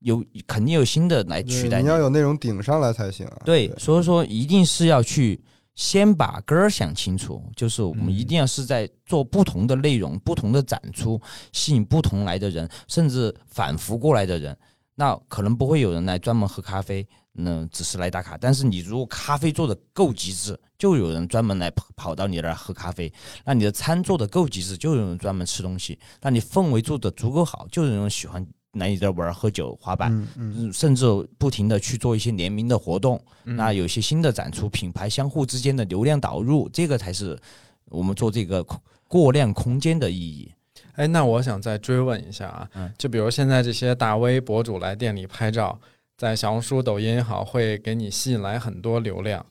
[0.00, 3.38] 有肯定有新的来取代你要有内容顶上来才行啊。
[3.44, 5.40] 对，所以说一定是要去
[5.76, 11.20] 先把根儿想清楚，就是我们一定要是在做不同的内容、不同的展出，
[11.52, 14.56] 吸引不同来的人，甚至反复过来的人。
[14.98, 18.38] 那可能不会有人来专门喝咖啡，那只是来打卡。
[18.38, 23.12] 但是你如果咖啡做的够极致，就有人专门来跑跑到你那儿喝咖啡；
[23.44, 28.44] 那你的餐做的够极致，就有人专门吃东西；那你氛围做的足够好，就有人喜欢
[28.78, 30.12] 来你这儿玩儿、喝酒、滑板。
[30.12, 31.04] 嗯嗯，嗯甚至
[31.38, 37.38] 不停的去做一些联名的活动，嗯那有一些新的展出，品牌相互之间的流量导入，这个才是
[37.86, 38.64] 我们做这个
[39.08, 40.52] 过量空间的意义。
[40.94, 45.78] 哎，那我想再追问一下啊，嗯就比如现在这些大 V 博主来店里拍照，
[46.16, 49.44] 在小红书、抖音也好，会给你吸引来很多流量。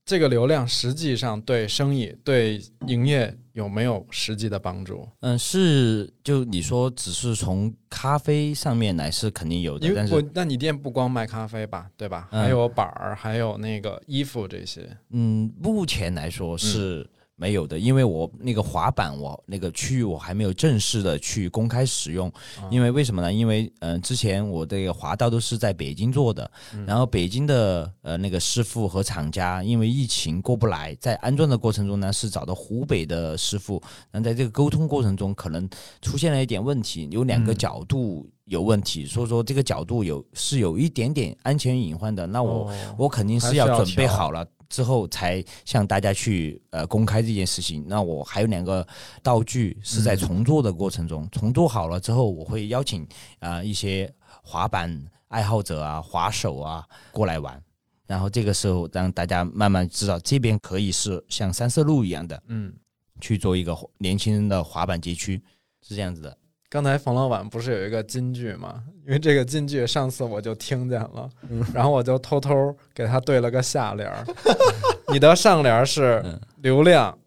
[0.00, 5.06] 嗯，这个流量实际上对生意、对营业有没有实际的帮助？
[5.20, 12.28] 嗯，是就你说只是从咖啡上面来是肯定有的但是，我那你店不光卖咖啡吧，对吧？
[12.32, 14.88] 嗯还有板儿，还有那个衣服这些。
[15.10, 17.08] 嗯，目前来说是
[17.40, 22.30] 没有的，因为我那个滑板我那个区域我还没有正式的去公开使用，
[22.70, 23.32] 因为为什么呢？
[23.32, 26.50] 因为嗯、呃之前我这个滑道都是在北京做的，
[26.86, 35.66] 然后北京的呃那个师傅和厂家因为疫情过不来，在安装的过程中呢是找到湖北的师傅，那在这个沟通过程中可能
[36.02, 42.68] 出现了一点问题，有两个嗯角度有问题，所以说这个角度有是有一点点安全隐患的，那我。
[42.68, 42.74] 哦。
[42.98, 47.84] 我肯定是要准备好了之后才向大家去呃公开这件事情。
[47.86, 48.86] 那我还有两个
[49.22, 53.02] 道具是嗯在重做的过程中，重做好了之后，我会邀请
[53.40, 54.10] 啊、呃一些
[54.42, 54.90] 滑板
[55.28, 57.62] 爱好者啊、滑手啊过来玩。
[58.06, 62.72] 然后这个时候让大家慢慢知道，这边可以是像三色路一样的嗯，
[63.20, 65.40] 去做一个年轻人的滑板街区，
[65.86, 66.36] 是这样子的。
[66.70, 68.82] 刚才冯老板不是有一个金句吗？
[69.04, 71.28] 因为这个金句上次我就听见了，
[71.74, 74.24] 然后我就偷偷给他对了个下联儿。
[75.12, 77.18] 你的上联是嗯流量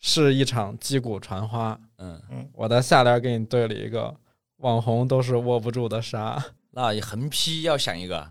[0.00, 2.20] 是一场击鼓传花，嗯，
[2.52, 4.12] 我的下联给你对了一个
[4.56, 8.26] 网红都是握不住的沙，那横批要想一个，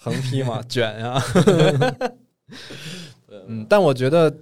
[0.00, 1.22] 横批嘛， 卷呀。
[3.46, 4.34] 嗯，但我觉得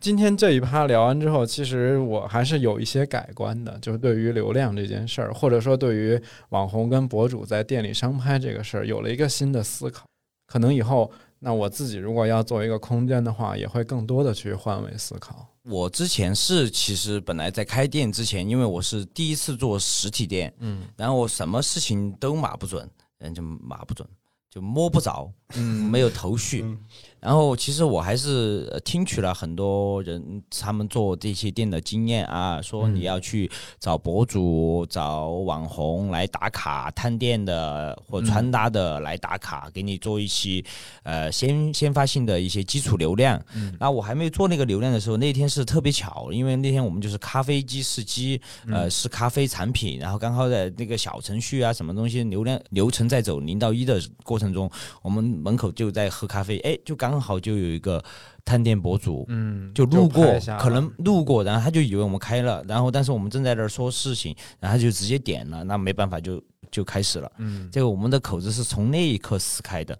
[0.00, 6.20] 今天这一趴聊完之后，其实我还是有一些改观的，就是对于流量这件事儿，或者说对于
[6.50, 10.04] 网红跟博主在店里商拍这个事儿，有了一个新的思考。
[10.46, 15.46] 可能以后，那我自己如果要做一个空间的话，也会更多的去换位思考。
[15.64, 24.08] 我之前是其实本来在开店之前，因为我是第一次做实体店，嗯然后我什么事情都码不准，人就码不准，
[24.50, 26.62] 就摸不着，嗯没有头绪。
[26.62, 26.78] 嗯
[27.20, 40.62] 然后其实我还是呃听取了很多人他们做这些店的经验啊，说嗯你要去找博主、找网红来打卡探店的或穿搭的来打卡，给你做一些
[41.02, 43.40] 呃先先发性的一些基础流量。
[43.54, 43.74] 嗯。
[43.80, 54.70] 那我还没有做那个流量的时候，那天是特别巧，因为那天我们就是咖啡机试机，呃，试咖啡产品，然后刚好在那个小程序啊，什么东西流量流程在走零到一的过程中，
[55.02, 58.02] 我们门口就在喝咖啡，哎，就刚好就有一个
[58.44, 60.24] 探店博主，嗯，就路过
[60.58, 67.30] 可能路过，然后他就以为我们开了，然后但是我们正在那儿说事情，然后他就直接点了，那没办法就就开始了。
[67.38, 67.68] 嗯。
[67.70, 69.98] 这个我们的口子是从那一刻撕开的，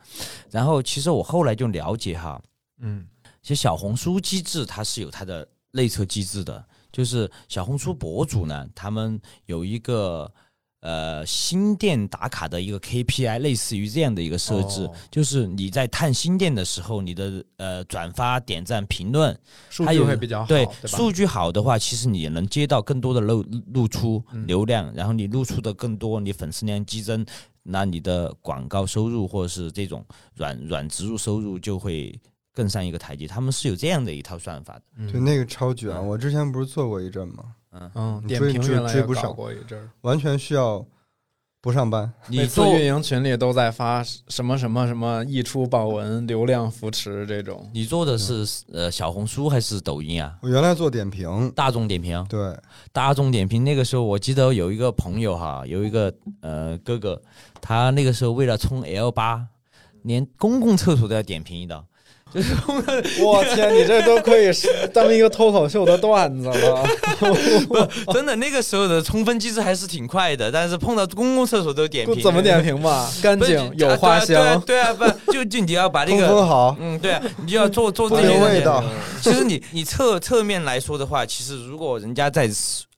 [0.51, 2.41] 然后其实我后来就了解哈，
[2.81, 3.07] 嗯。
[3.41, 10.31] 其实小红书机制它是有它的内测机制的，就是小红书博主呢，他们有一个
[10.81, 19.37] 呃新店打卡的一个 KPI，类似于这样的一个设置，哦就是你在探新店的时候，你的呃转发、点赞、评论，
[19.71, 20.89] 数据会比较好，对对？
[20.89, 27.27] 数据好的话，其实你能接到更多的露露出嗯流量，然后你露出的更多，你粉丝量激增，
[27.63, 32.19] 那你的广告收入或者是这种软软植入收入就会
[32.55, 33.27] 更上一个台阶。
[33.27, 34.83] 他们是有这样的一套算法的。
[34.97, 35.91] 嗯对，那个超卷。
[35.91, 37.45] 嗯我之前不是做过一阵吗？
[37.95, 40.85] 嗯，点评原来也不上过一阵儿，完全需要
[41.61, 42.11] 不上班。
[42.29, 47.69] 你做每次运营群里都在发什么什么什么溢出爆文、流量扶持这种。
[47.75, 50.39] 你做的是呃小红书还是抖音啊？
[50.41, 52.57] 我原来做点评，大众点评，对，
[52.93, 57.21] 大众点评那个时候，我记得有一个朋友哈，有一个呃哥哥，
[57.61, 59.47] 他那个时候为了冲 L 八，
[60.03, 61.85] 连公共厕所都要点评一道，
[62.35, 62.55] 就是
[63.23, 66.85] 我天，你这都可以是当一个脱口秀的段子了。
[68.13, 73.11] 真的那个时候的冲分机制还是挺快的，但是碰到公共厕所都点评，怎么点评吧？
[73.23, 73.39] 干？
[73.41, 74.61] 净有花香。
[74.61, 76.47] 对啊，不就就你要把那 通风个。
[76.47, 78.85] 好，嗯，对啊，你就要做做这些东西留味道。
[79.23, 82.49] 其实你你侧侧面来说的话，其实如果人家在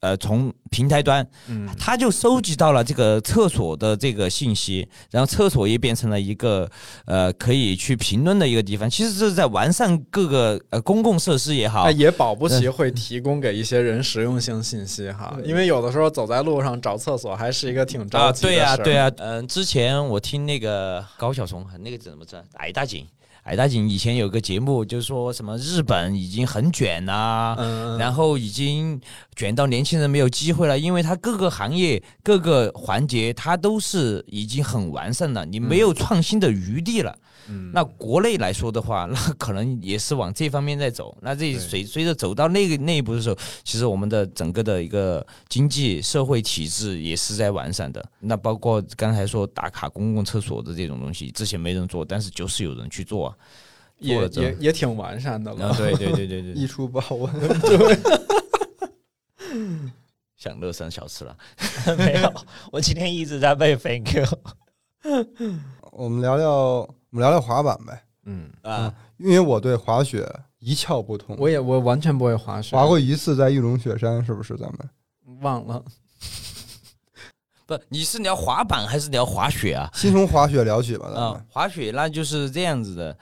[0.01, 6.71] 呃从平台端，嗯，他就收集到了这个厕所的这个信息，然后厕所也变成了一个
[7.07, 8.89] 呃可以去评论的一个地方。
[8.89, 11.83] 其实这是在完善各个呃公共设施也好。
[11.83, 18.85] 哎，，也保不齐会提供给一些人实用性信息哈，因为有的时候走在路上找厕所还是一个挺着啊，急的对呀、事儿。
[18.85, 23.07] 对呀、嗯、之前我听那个高晓松，那个怎么着，矮大紧，
[23.51, 29.01] 矮大锦以前有个节目，就是说什么日本已经很卷呐、嗯，然后已经
[29.35, 37.11] 卷到年轻人没有机会了，因为它各个行业各个环节它都是已经很完善了，你没有创新的余地了。
[37.11, 37.27] 嗯
[37.73, 41.17] 那国内来说的话，那可能也是往这方面在走。
[41.21, 48.05] 那这随随着走到那个那一步的时候，其实我们的整个的一个经济社会体制也是在完善的。
[48.21, 53.37] 那包括刚才说打卡公共厕所的这种东西，之前没人做，但是就是有人去做啊。
[53.99, 55.67] 也也也挺完善的了。
[55.67, 57.31] 啊，对对对对对，溢出豹纹。
[60.39, 61.37] 享乐山小吃了。
[61.99, 62.33] 没有，
[62.73, 64.25] 我今天一直在背 thank you。
[65.93, 70.25] 我们聊聊，我们聊聊滑板呗，嗯，啊，因为我对滑雪
[70.61, 71.37] 一窍不通。
[71.41, 75.41] 我也我完全不会滑雪，滑过一次在玉龙雪山，是不是咱们？
[75.41, 75.85] 忘了。
[77.67, 79.91] 不，你是聊滑板还是聊滑雪啊？
[79.93, 81.47] 先从滑雪聊起吧，嗯。
[81.49, 83.19] 滑雪那就是这样子的，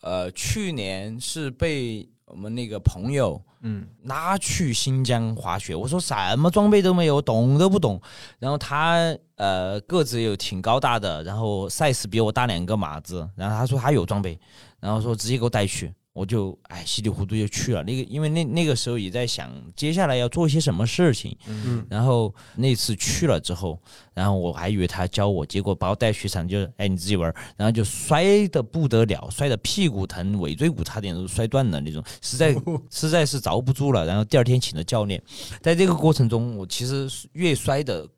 [0.00, 8.00] 呃，去年是被我们那个朋友嗯拉去新疆滑雪，我说什么装备都没有，懂都不懂。
[8.38, 8.96] 然后他
[9.34, 14.38] 呃个子又挺高大的，然后 size 比我大两个码子，然后他说他有装备，
[14.78, 15.92] 然后说直接给我带去。
[16.16, 23.78] 我就哎稀里糊涂就去了，那个因为那那个时候也在想接下来要做一些什么事情，嗯，然后那次去了之后，
[24.14, 32.56] 然后我还以为他教我，结果把我带雪场就哎你自己玩，然后就摔的不得了，摔的屁股疼，尾椎骨差点都摔断了那种，实在
[32.90, 34.06] 实在是遭不住了。
[34.06, 35.22] 然后第二天请了教练，
[35.60, 38.08] 在这个过程中，我其实越摔的。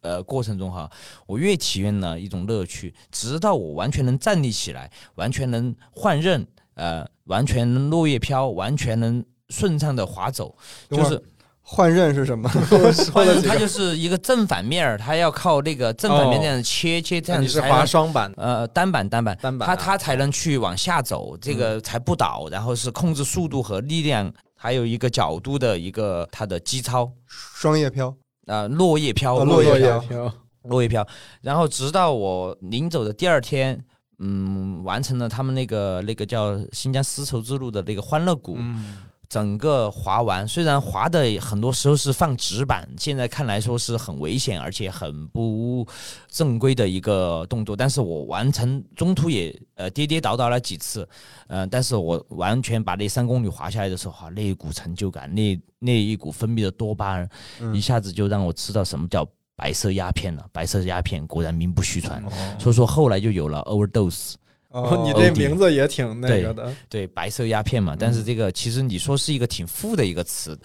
[0.00, 0.88] 呃，过程中哈，
[1.26, 10.54] 我越体验了一种乐趣，直到我完全能站立起来，完全能换刃，呃，完全能落叶飘，完全能顺畅的滑走，
[10.90, 11.22] 就是
[11.62, 12.48] 换刃是什么？
[13.12, 28.14] 换刃，它就是一个正反面儿，它要靠那个正反面这样切切这样才你是滑双板，呃，单板单板，单板它它才能去往下走，这个才不倒，然后是控制速度和力量，还有一个角度的一个它的基操，双叶飘，
[28.46, 29.98] 呃，落叶飘，哦落叶飘。
[30.00, 31.06] 飘，落叶飘，
[31.42, 33.78] 然后直到我临走的第二天，
[34.18, 38.96] 嗯，完成了他们那个那个叫新疆丝绸之路的那个欢乐谷，嗯，
[39.28, 45.86] 整个滑完，虽然滑的很多时候是放纸板，现在看来说是很危险，而且很不
[46.28, 51.08] 正规的一个动作，但是我完成中途也呃跌跌倒倒了几次，
[51.46, 57.76] 呃，但是我完全把那三公里滑下来的时候，哈，那一股成就感，那那一股分泌的多巴胺，嗯。
[57.76, 59.24] 一下子就让我知道什么叫
[59.58, 60.46] 白色鸦片了。
[60.52, 62.30] 白色鸦片果然名不虚传，哦
[62.60, 64.34] 所以说后来就有了 overdose。
[64.68, 70.56] 哦你这名字也挺那个的，对白色鸦片嘛，但是这个其实你说是一个挺负的一个词。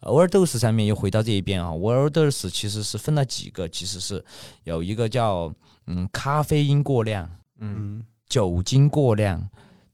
[0.00, 4.24] overdose 上面又回到这一边啊，overdose 其实是分了几个，其实是
[4.62, 5.52] 有一个叫
[5.88, 7.28] 嗯咖啡因过量、
[7.58, 9.44] 嗯嗯酒精过量、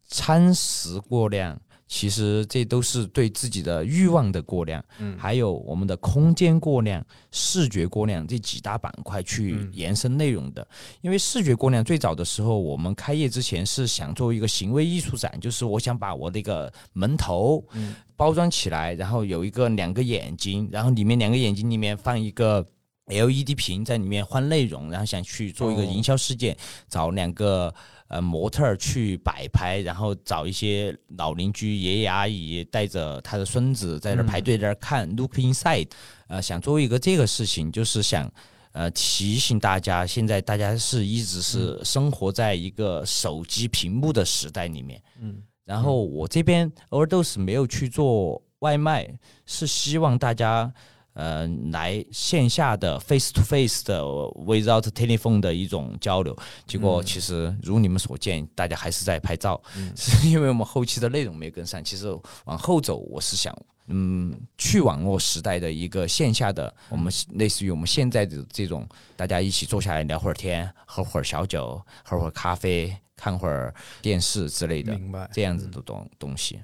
[0.07, 4.83] 餐食过量，其实这都是对自己的欲望的过量。
[4.99, 10.67] 嗯，还有我们的空间过量、视觉过量这几大板块去嗯延伸内容的。
[11.03, 22.65] 因为视觉过量最早的时候，我们开业之前是想做一个行为艺术展，就是我想把我那个门头嗯包装起来，然后有一个两个眼睛，然后里面两个眼睛里面放一个。
[23.07, 26.57] LED 屏在里面换内容，然后想去做一个哦营销事件，
[26.89, 27.75] 找两个
[28.09, 35.89] 呃模特儿去摆拍，然后找一些老邻居爷爷阿姨带着他的孙子在那儿排队在那儿看、look inside，
[36.29, 38.31] 呃，想做一个这个事情，就是想。
[38.77, 45.01] 呃，提醒大家，现在大家是一直是生活在一个手机屏幕的时代里面。
[45.21, 49.09] 嗯，然后我这边 overdose 没有去做外卖，
[49.47, 50.75] 是希望大家
[51.15, 56.37] 呃来线下的 face to face 的 without telephone 的一种交流。
[56.67, 59.61] 结果其实如你们所见，大家还是在拍照，
[59.97, 61.83] 是 因为我们后期的内容没有跟上。
[61.83, 62.07] 其实
[62.45, 63.57] 往后走，我是想。
[63.87, 76.59] 嗯，去网络时代的一个线下的，我们类似于我们现在的这种，大家一起坐下来聊会儿天，喝会儿小酒，喝会儿咖啡，看会儿电视之类的，明白，这样子的东东西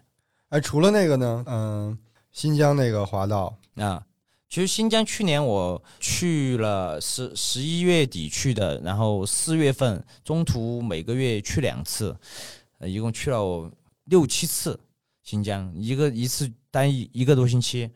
[0.49, 1.99] 哎，除了那个呢，嗯，
[2.33, 4.03] 新疆那个滑道，啊。
[4.51, 12.17] 其实新疆去年我去了十十一月底去的，然后四月份中途每个月去两次，
[12.79, 13.71] 呃，一共去了
[14.07, 14.79] 六七次
[15.23, 17.89] 新疆，一个一次单一一个多星期，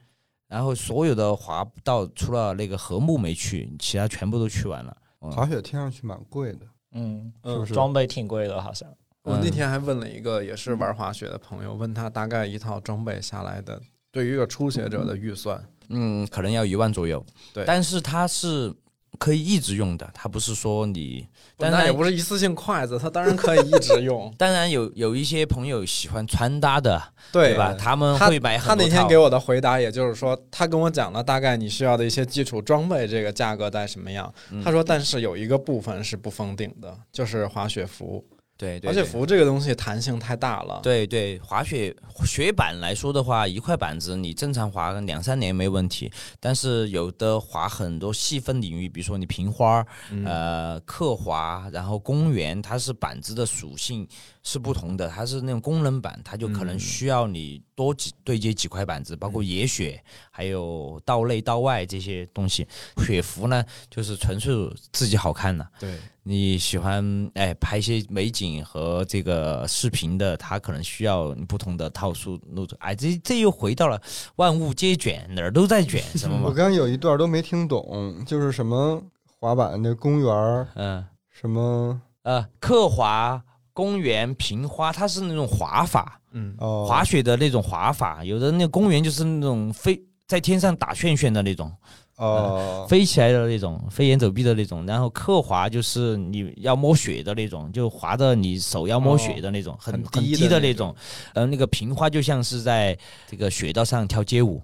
[0.47, 4.97] 然后所有的滑道除了那个禾木没去，其他全部都去完了。
[5.23, 6.61] 嗯滑雪听上去蛮贵的，
[6.93, 7.75] 嗯，是不是？
[7.75, 8.89] 装备挺贵的，好像。
[9.23, 13.83] 我那天还问了一个也是玩滑雪的朋友，问他大概一套装备下来的，
[14.15, 17.23] 对于一个初学者的预算，嗯，可能要一万左右。
[17.53, 18.73] 对但是它是
[19.19, 21.27] 可以一直用的，它不是说你。
[21.57, 27.01] 当然那也不是一次性筷子，它当然可以一直用， 当然有有一些朋友喜欢穿搭的，
[27.33, 27.75] 对对吧？
[27.79, 34.33] 他们会买他很多他那天给我的回答，也就是说，他跟我讲了大概你需要的一些基础装备，这个价格在什么样。
[34.51, 38.25] 嗯他说，但是有一个部分是不封顶的，就是滑雪服。
[38.57, 40.81] 对对对滑雪服这个东西弹性太大了。
[40.83, 41.95] 对对，滑雪
[42.25, 54.07] 雪板来说的话，一块板子你正常滑两三年没问题，但是有的滑很多细分领域，比如说你平花、嗯呃刻滑，然后公园，它是板子的属性
[54.45, 62.69] 是不同的，它是那种功能板，它就可能嗯需要你多几对接几块板子，包括野雪，还有道内道外这些东西。
[62.99, 64.55] 雪服呢，就是纯粹
[64.93, 65.67] 自己好看的。
[65.81, 72.77] 对，你喜欢哎拍一些美景和这个视频的，它可能需要不同的套数路子。
[72.81, 74.01] 哎，这这又回到了
[74.37, 76.53] 万物皆卷，哪儿都在卷，什么 我？
[76.53, 79.03] 刚刚有一段都没听懂，就是什么
[79.41, 83.43] 滑板那公园儿，嗯什么呃，刻滑、
[83.75, 88.25] 公园、平花，它是那种滑法，嗯，哦，滑雪的那种滑法。
[88.25, 91.71] 有的那公园就是那种飞在天上打旋旋的那种，
[92.17, 94.87] 哦，飞起来的那种，飞檐走壁的那种。
[94.87, 100.97] 然后刻滑就是你要摸雪的那种，就滑的你手要摸雪的那种，很很很低的那低的那种。
[101.35, 102.97] 呃，那个平花就像是在
[103.29, 104.63] 这个雪道上跳街舞，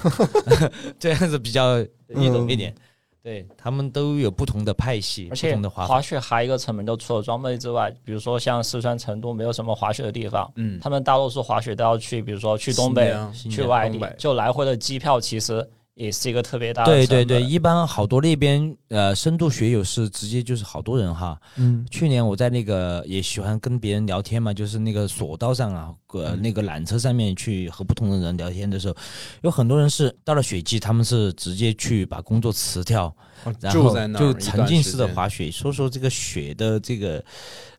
[1.00, 2.74] 这样子比较易懂一点。
[3.22, 5.86] 对他们都有不同的派系，不而且同的滑。
[5.86, 21.38] 滑雪还有一个成本，就除了装备之外，比如说像四川成都没有什么滑雪的地方，嗯，他们大多数滑雪都要去，比如说去东北、去外地，就来回的机票其实也是一个特别大的对对对，一般好多那边呃深度学友是直接就是好多人哈。
[21.56, 28.96] 嗯去年我在那个也喜欢跟别人聊天嘛，就是那个索道上啊，呃，嗯那个缆车上面去和不同的人聊天的时候，
[29.42, 33.14] 有很多人是到了雪季，他们是直接去把工作辞掉，
[33.44, 35.50] 哦然后住在那就沉浸式的滑雪。
[35.50, 37.22] 说说这个雪的这个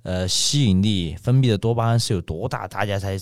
[0.03, 3.17] 呃吸引力分泌的多巴胺是有多大，大家才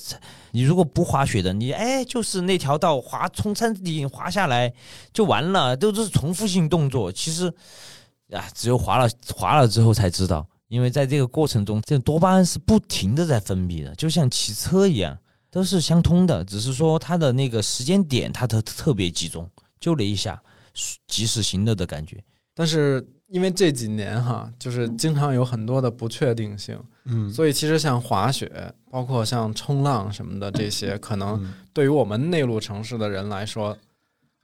[0.52, 4.74] 你如果不滑雪的，你哎就是那条道滑从山顶滑下来
[5.14, 7.12] 就完了，都是重复性动作。
[7.12, 7.54] 其实
[8.32, 15.18] 啊，只有滑了滑了之后才知道，因为在这个过程中，这多巴胺是不停的在分泌的，就像骑车一样，
[15.50, 19.50] 都是相通的，只是说它的那个时间点它特特别集中，
[19.80, 20.42] 就那一下
[21.08, 22.24] 及时行乐的感觉。
[22.54, 33.78] 但是因为这几年哈，就是经常有很多的不确定性，嗯，所以其实像滑雪，包括像冲浪什么的这些，可能嗯对于我们内陆城市的人来说，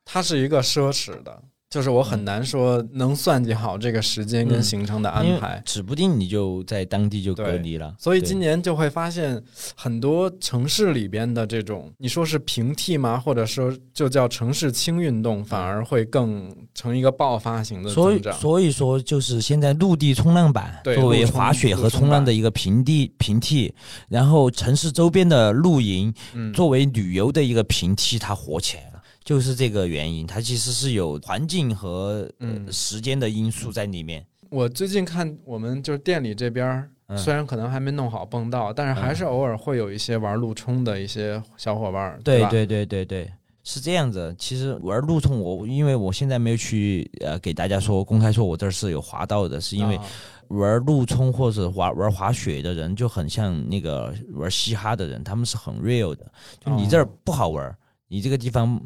[0.05, 1.41] 它是一个奢侈的。
[1.67, 7.93] 就是我很难说能算计好这个时间跟嗯行程的安排，指不定你就在当地就隔离了。
[7.99, 9.43] 所以今年就会发现
[9.75, 13.17] 很多城市里边的这种，你说是平替吗？
[13.17, 18.39] 或者说就叫城市轻运动，反而会更成一个爆发型的所以增长。
[18.39, 23.73] 所以说，就是现在陆地冲浪板作为滑雪和冲浪的一个平地平替，
[24.07, 28.94] 然后城市周边的露营嗯，作为旅游的一个平替，它火起来了。
[29.25, 32.29] 就是这个原因，它其实是有环境和、
[32.71, 34.25] 时间的因素在里面。
[34.51, 42.21] 我最近看我们就是店里这边虽然可能还没弄好蹦道，但是还是偶尔会有一些玩路冲的一些小伙伴儿，吧？
[42.23, 44.33] 对对对对对，是这样子。
[44.37, 50.05] 其实玩路冲我，因为我现在没有去呃给大家说公开说我这儿是有滑道的，是因为啊
[50.49, 56.31] 玩路冲或者玩玩滑雪的人就很像那个玩嘻哈的人，他们是很 real 的。
[56.63, 57.75] 就你这儿不好玩，
[58.07, 58.79] 你这个地方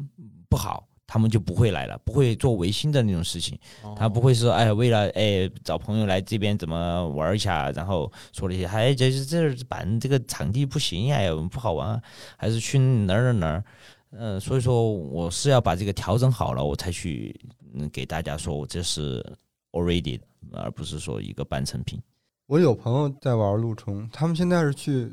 [0.49, 0.85] 不好。
[1.11, 3.57] 他们就不会来了，不会做违心的那种事情。
[3.81, 12.01] 哦他不会说，哎，为了哎找朋友来这边怎么玩一下，然后说了一些，哎，这是这儿板这个场地不行呀，哎不好玩啊，
[12.37, 13.63] 还是去哪儿哪儿哪儿。
[14.11, 17.35] 呃，所以说我是要把这个调整好了，我才去
[17.73, 19.25] 嗯给大家说我这是
[19.71, 20.19] already，
[20.51, 21.99] 而不是说一个半成品。
[22.45, 25.11] 我有朋友在玩路冲，他们现在是去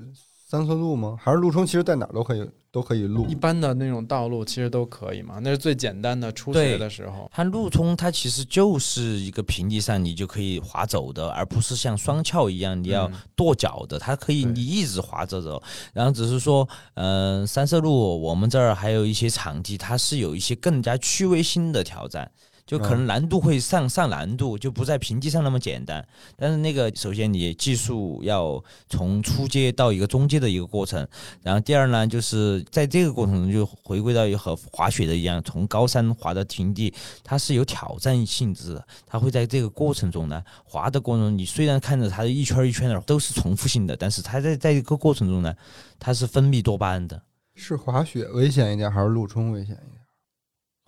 [0.48, 1.16] 三色路吗？
[1.20, 1.66] 还是路冲？
[1.66, 3.34] 其实在哪儿都可以，都可以路一。
[3.34, 7.28] 般的那种道路其实都可以嘛，那是最简单的初学的时候。
[7.34, 15.60] 它路冲它其实就是一个平地上你就可以滑走的，而不是像双翘一样你要嗯跺脚的，它可以你一直滑着走。
[15.92, 22.30] 然后只是说，嗯、三色路我们这儿还有一些场地，它是有一些更加趣味性的挑战。
[22.66, 26.04] 就可能难度会上上难度，就不在平地上那么简单。
[26.36, 31.06] 但是那个首先你技术要从初阶到一个中阶的一个过程，
[31.42, 36.92] 然后第二呢，就是在这个过程中就回归到和滑雪的一样，从高山滑到平地，
[37.22, 38.84] 它是有挑战性质的。
[39.06, 45.54] 它会在这个过程中呢，滑的过程中，你虽然看着它一圈一圈的都是重复性的，但是它在在一个过程中呢，
[46.00, 47.22] 它是分泌多巴胺的。
[47.54, 49.95] 是滑雪危险一点，还是路冲危险一点？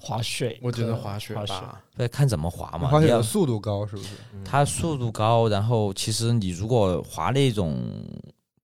[0.00, 2.78] 滑雪，我觉得可滑雪滑雪吧，对，看怎么滑嘛。
[2.78, 4.10] 你要滑雪的速度高，是不是？
[4.44, 7.76] 它速度高，然后其实你如果滑那种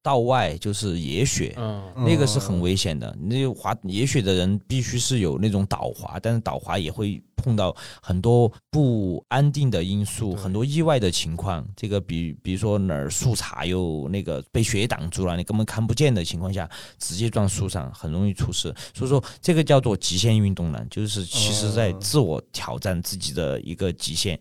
[0.04, 3.16] 道外，就是野雪，嗯，那个是很危险的。
[3.18, 11.66] 那滑野雪的人必须是有那种导滑，但是导滑也会碰到很多不安定的因素，很多意外的情况。
[11.74, 18.74] 这个比比如说哪儿树杈又那个被雪挡住了，你根本看不见的情况下，直接撞树上，很容易出事。
[18.92, 24.38] 所以说这个叫做极限运动呢，就是其实在哦自我挑战自己的一个极限，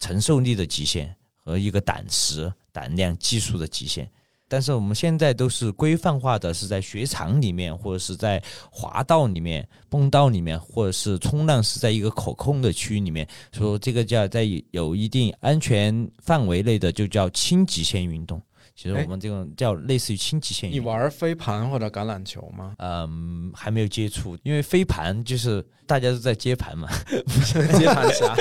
[0.00, 4.10] 承受力的极限和一个胆识、胆量、技术的极限。
[4.48, 18.40] 但是我们现在都是规范化的，是在雪场里面，或者是在滑道里面、蹦道里面，或者是冲浪是在一个可控的区域里面，说这个叫在有一定安全范围内的，就叫轻极限运动。
[18.76, 20.92] 其实哎我们这种叫类似于轻极限你运动。
[20.92, 22.74] 玩飞盘或者橄榄球吗？
[22.78, 26.86] 嗯，还没有接触，因为飞盘就是大家都在接盘嘛。
[27.24, 28.36] 不 是接盘侠，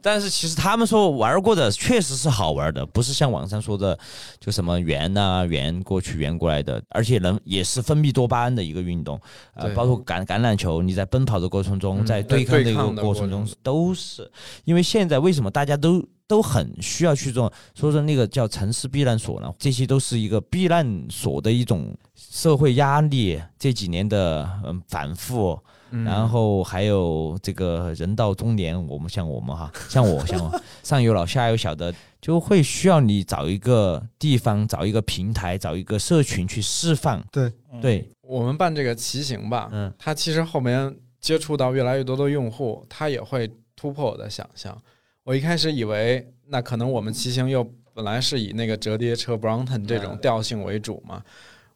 [0.00, 3.98] 但是其实他们说玩过的确实是好玩的，不是像网上说的
[4.40, 9.20] 就什么圆呐、圆过去圆过来的，而且能也是分泌多巴胺的一个运动。
[9.52, 14.30] 呃，包括橄橄榄球，你在奔跑的过程中，嗯在在对抗的过程中都是。
[14.64, 19.52] 因为现在为什么大家都都很需要去做，所以说那个叫城市避难所呢？
[19.58, 25.58] 这些都是一个避难所的一种社会压力，这几年的嗯反复。
[25.96, 37.22] 嗯然后还有这个人到中年，我们像我们哈，像我像我， 上有老下有小的，就会需要你找一个地方，找一个平台，找一个社群去释放。
[37.30, 44.76] 对对，我们办这个骑行吧，嗯它其实后面接触到越来越多的用户，它也会突破我的想象。
[45.24, 51.24] 我一开始以为，那可能我们骑行又本来是以那个折叠车 Brompton 这种调性为主嘛，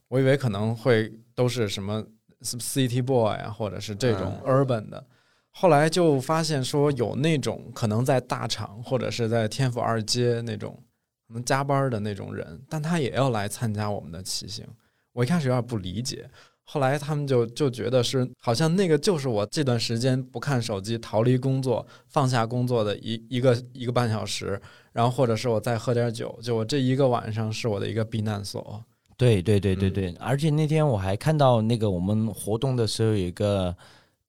[0.08, 2.04] 我以为可能会都是什么
[2.42, 5.04] City Boy 啊，或者是这种 Urban 的。
[5.50, 10.80] 后来就发现说，有那种可能在大厂或者是在天府二街那种
[11.26, 14.64] 可能加班的那种人，但他也要来参加我们的骑行。
[15.12, 16.28] 我一开始有点不理解，
[16.70, 24.60] 后来他们就就觉得是好像那个就是我这段时间不看手机、逃离工作、放下工作的一一个一个半小时，
[24.92, 28.84] 然后或者是我再喝点酒，就我这一个晚上是我的一个避难所。
[29.16, 33.74] 对对对对嗯对，而且那天我还看到那个我们活动的时候有一个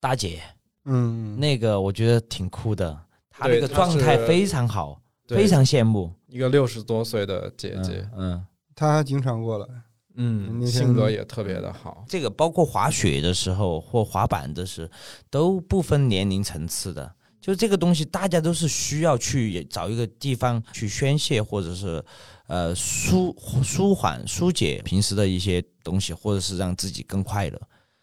[0.00, 0.40] 大姐，
[0.86, 6.10] 嗯，那个我觉得挺酷的，她那个状态非常好，非常羡慕。
[6.26, 9.66] 一个六十多岁的姐嗯姐，嗯，他还经常过来。
[10.14, 12.04] 嗯，性格也特别的好。
[12.08, 14.88] 这个包括滑雪的时候或滑板的时候，
[15.30, 17.12] 都不分年龄层次的。
[17.40, 22.04] 就这个东西，大家都是需要去找一个地方去宣泄，或者是
[22.48, 27.58] 呃舒舒缓、疏解平时的一些东西，或者是让自己更快乐。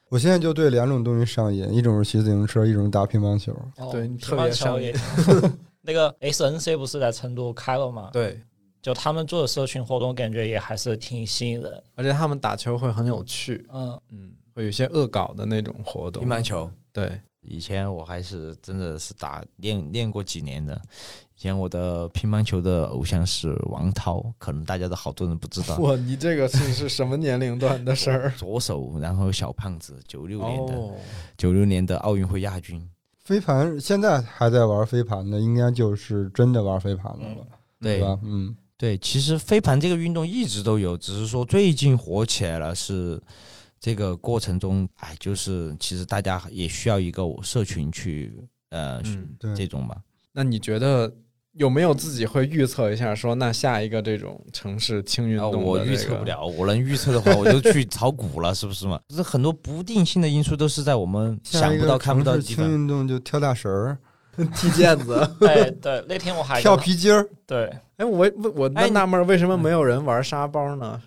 [0.10, 3.53] 我现在就对两种东西上瘾，一种是骑自行车，一种是打乒乓球。
[3.76, 4.91] 对哦对特别上瘾
[5.84, 8.41] 那个 SNC 不是在成都开了吗？，对，
[8.88, 11.83] 就他们做的社群活动，感觉也还是挺吸引人。
[11.95, 16.23] 而且他们打球会很有趣，嗯，嗯，会有些恶搞的那种活动。
[16.23, 20.81] 乒乓球，对，以前我还是真的是打练练过几年的。
[21.35, 25.75] 以前我的乒乓球的偶像是王涛，可能大家都好多人不知道。
[25.83, 28.31] 哇，你这个是是什么年龄段的事儿？
[28.38, 30.95] 左手，然后小胖子，九六年的，哦，
[31.35, 32.81] 九六年的奥运会亚军。
[33.25, 37.45] 飞盘现在还在玩飞盘的，应该就是真的玩飞盘的了，
[37.81, 38.17] 对吧？
[38.23, 42.75] 嗯，对，其实飞盘这个运动一直都有，只是说最近火起来了。
[42.75, 43.19] 是
[43.80, 48.34] 这个过程中，哎，就是其实大家也需要一个社群去
[48.69, 49.97] 呃、嗯这种吧。
[50.32, 51.11] 那你觉得
[51.53, 56.23] 有没有自己会预测一下，说那下一个这种城市轻运啊，动、我预测不。
[56.25, 58.99] 了，我能预测的话，我就去炒股了，是不是嘛？
[59.07, 62.69] 这很多不定性的因素都是在我们想不到、看不到的地方。
[62.71, 63.97] 运动就跳大绳儿、
[64.55, 67.27] 踢毽子， 哎，对，那天我还跳皮筋儿。
[67.45, 67.65] 对，
[67.97, 71.01] 哎，我我我纳闷儿，为什么没有人玩沙包呢？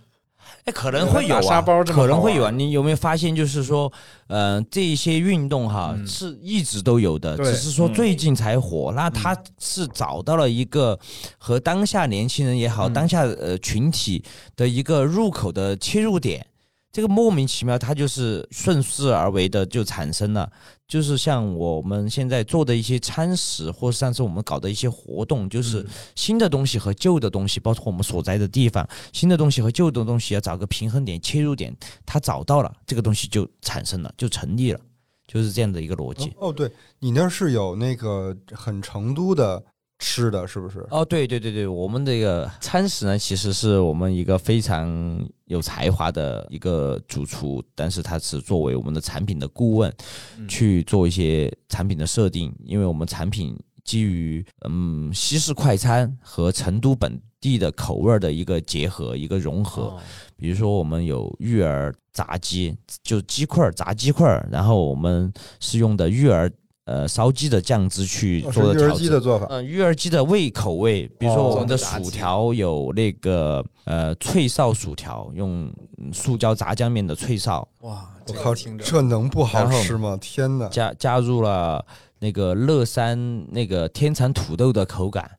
[0.64, 2.50] 哎，可能会有打沙啊，包这可能会有啊。
[2.50, 3.90] 你有没有发现，就是说，
[4.26, 8.92] 呃，这一些运动哈、嗯是一直都有的，只是说嗯最近才火。
[8.94, 10.98] 那他是找到了一个
[11.38, 14.22] 和当下年轻人也好，嗯当下呃群体
[14.56, 16.44] 的一个入口的切入点。
[16.92, 20.50] 这个莫名其妙，它就是顺势而为的就产生了。
[20.90, 25.86] 就是像我们现在做的一些餐食，或上次我们搞的一些活动，就是嗯
[26.16, 31.72] 新的东西和旧的东西，包括我们所在的地方，新的东西和旧的东西要找个平衡点、切入点，
[32.04, 34.80] 他找到了，这个东西就产生了，就成立了，
[35.28, 36.32] 就是这样的一个逻辑。
[36.38, 36.68] 哦，对
[36.98, 39.62] 你那儿是有那个很成都的
[40.00, 40.84] 吃的，是不是？
[40.90, 49.94] 哦，对对对对，我们这个餐食呢，其实是我们一个非常有才华的一个主厨，但是他是作为我们的产品的顾问，
[50.38, 59.82] 嗯去做一些产品的设定，因为我们产品基于嗯西式快餐和成都本地的口味儿的一个结合、一个融合。
[59.82, 60.00] 哦
[60.40, 65.30] 比如说，我们有育儿炸鸡，就鸡块儿炸鸡块儿，然后我们
[65.60, 66.50] 是用的育儿
[66.84, 69.02] 呃烧鸡的酱汁去做的调制。
[69.02, 69.46] 鸡的做法。
[69.50, 80.18] 嗯，育儿鸡的味口味，比如说哦我们的薯条有那个呃脆哨薯条，用嗯塑胶炸酱面的脆哨，哇，这我靠，听着这能不好吃吗？
[80.20, 80.68] 天哪！
[80.68, 81.84] 加加入了
[82.18, 85.30] 那个乐山那个天蚕土豆的口感，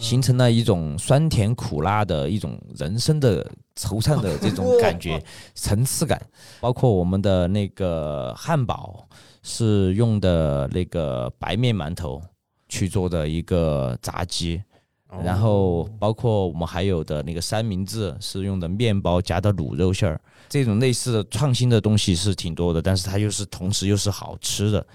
[0.00, 3.44] 形成了一种酸甜苦辣的一种人生的
[3.76, 5.22] 惆怅的这种感觉、
[5.54, 6.20] 层次感。
[6.60, 9.06] 包括我们的那个汉堡
[9.42, 12.22] 是用的那个白面馒头
[12.68, 14.62] 去做的一个炸鸡，
[15.08, 24.86] 哦然后包括我们还有的那个三明治是用的面包夹的卤肉馅儿，这种类似的创新的东西是挺多的，但是它又是同时又是好吃的，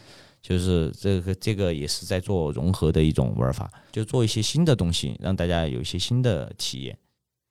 [0.41, 6.97] 就是这个这个也是在做融合的一种玩法，就做一些新的东西，让大家有一些新的体验。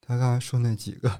[0.00, 1.10] 他刚才说那几个，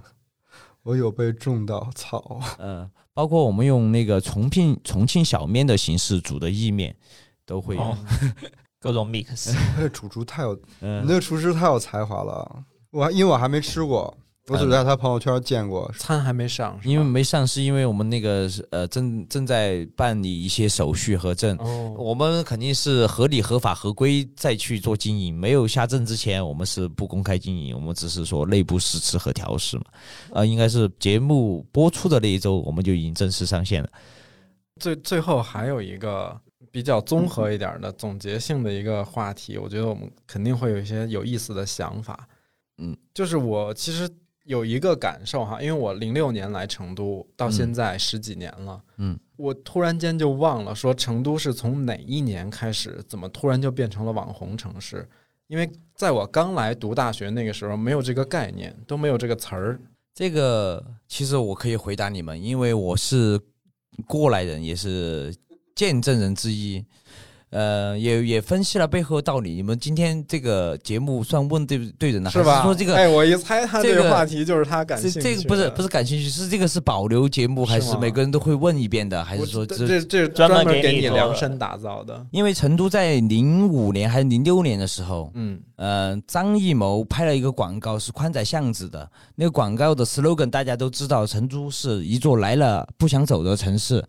[0.83, 2.41] 我有被种到，操！
[2.59, 6.95] 呃，包括我们用那个重庆重庆小面的形式煮的意面，
[7.47, 7.81] 都会有。
[7.81, 7.97] 哦
[8.79, 9.53] 各种 mix。
[9.55, 12.63] 他这主厨太有，你嗯、那个厨师太有才华了。
[12.91, 14.15] 我还因为我还没吃过，
[14.49, 15.91] 我只在他朋友圈见过。
[15.99, 25.35] 餐还没上，因为没上，是因为我们那个是呃正正在办理一些手续和证，哦，我们肯定是合理、合法、合规再去做经营。
[25.35, 29.85] 没有下证之前，我们是不公开经营，我们只是说内部试吃和调试嘛。
[30.31, 33.89] 呃，应该是节目播出的那一周，我们就已经正式上线了。
[34.79, 36.39] 最最后还有一个
[36.71, 42.29] 比较综合一点的总结性的一个话题，我觉得我们肯定会有一些有意思的想法。
[42.79, 44.07] 嗯，就是我其实
[44.47, 55.07] 有一个感受哈，因为我零六年来成都，到现在十几年了，嗯，我突然间就忘了说成都是从哪一年开始，怎么突然就变成了网红城市？
[55.49, 59.81] 因为在我刚来读大学那个时候，没有这个概念，都没有这个词儿。
[60.15, 63.41] 这个其实我可以回答你们，因为我是
[64.07, 65.35] 过来人，也是
[65.75, 66.85] 见证人之一。
[67.51, 69.55] 呃，也也分析了背后道理。
[69.55, 72.57] 你们今天这个节目算问对对人了，是吧？
[72.57, 72.97] 是说这个？
[72.97, 75.37] 哎，我一猜他这个个话题就是他感这兴趣的。
[75.37, 82.27] 这个不是不是感兴趣，是这个是保留节目，还是每个人都会问一遍的，还是说这这专门门给你量身打造的？
[82.33, 89.09] 因为成都在零五年还是零六年的时候，嗯呃，张艺谋拍了一个广告，是宽窄巷子的。
[89.37, 94.05] 那个广告的 slogan 大家都知道，成都是一座来了不想走的城市。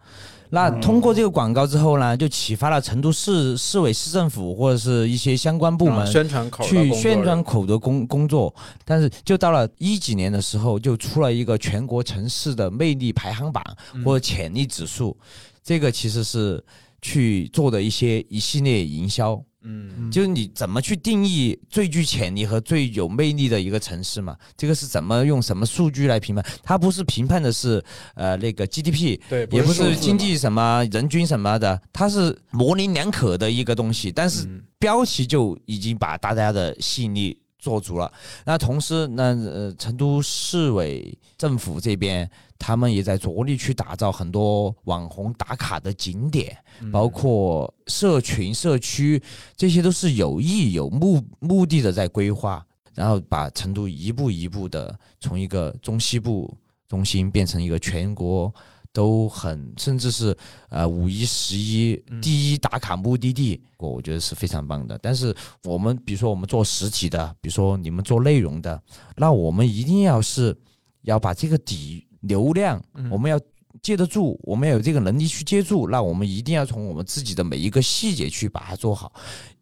[0.49, 8.53] 那通过这个广告之后呢，就启发了成都市市委市政府或者是一些相关部啊门宣传口去宣传口的工工作。
[8.85, 15.15] 但是就到了一几年的时候，就出了一个全国城市的魅力排行榜嗯或者潜力指数，
[15.63, 16.63] 这个其实是
[17.01, 19.41] 去做的一些一系列营销。
[19.63, 24.37] 嗯就是你怎么去定义最具潜力和最有魅力的一个城市嘛？
[24.55, 26.45] 这个是怎么用什么数据来评判？
[26.63, 27.83] 它不是评判的是
[28.15, 34.11] 呃那个 GDP，对，也不是经济什么人均什么的，它是模棱两可的一个东西。
[34.11, 38.11] 但是嗯标题就已经把大家的吸引力做足了。
[38.45, 42.29] 那同时，那呃，成都市委政府这边，
[42.59, 49.21] 他们也在着力去打造很多网红打卡的景点，嗯包括社群、社区，
[49.55, 56.55] 这些都是有意有目目的的在规划，然后把成都一步一步的从一个中西部
[56.87, 58.53] 中心变成一个全国。
[58.93, 60.35] 都很，甚至是
[60.69, 64.97] 呃五一、十一嗯第一打卡目的地，我我觉得是非常棒的。
[65.03, 65.35] 但是
[65.65, 68.81] 我们比如说我们做实体的，比如说你们做内容的，
[69.15, 70.57] 那我们一定要是
[71.03, 73.39] 要把这个底流量，嗯我们要
[73.81, 79.13] 接得住，我们要有这个能力去接住，那我们一定要从我们自己的每一个细节去把它做好，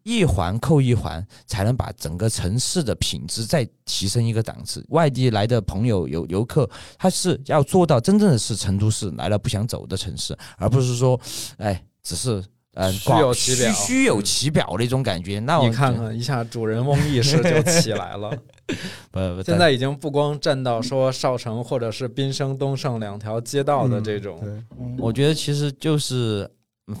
[0.02, 4.84] 一环扣一环，才能把整个城市的品质再提升一个档次。
[4.88, 11.20] 外地来的朋友游游客，他是要做到真正的是成都市来了不想走的城市，而不是说，
[11.58, 12.42] 哎，只是。
[12.76, 18.30] 呃，虚有其表虚虚有其表那种感觉，那我你看看一下主人翁意识就起来了。
[19.10, 24.62] 不不，现在已经不光站到说少城或者是滨生、东胜两条街道的这种，对，
[24.98, 26.50] 我觉得其实就是，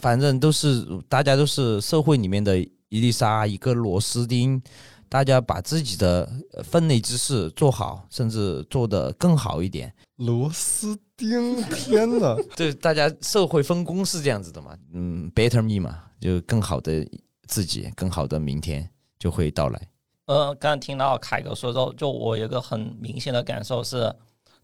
[0.00, 4.62] 反正都是大家都是社会里面的一粒沙，一个螺丝钉，
[5.10, 9.92] 大家把自己的呃分内之事做好，甚至做得更好一点。
[10.16, 12.36] 螺丝钉，天哪！
[12.54, 17.08] 对，大家社会分工是这样子的嘛，嗯，better me 嘛，就更好的
[17.46, 18.88] 自己，更好的明天
[19.18, 19.80] 就会到来。
[20.26, 24.14] 呃，刚刚听到凯哥说之后，就我有个很明显的感受是，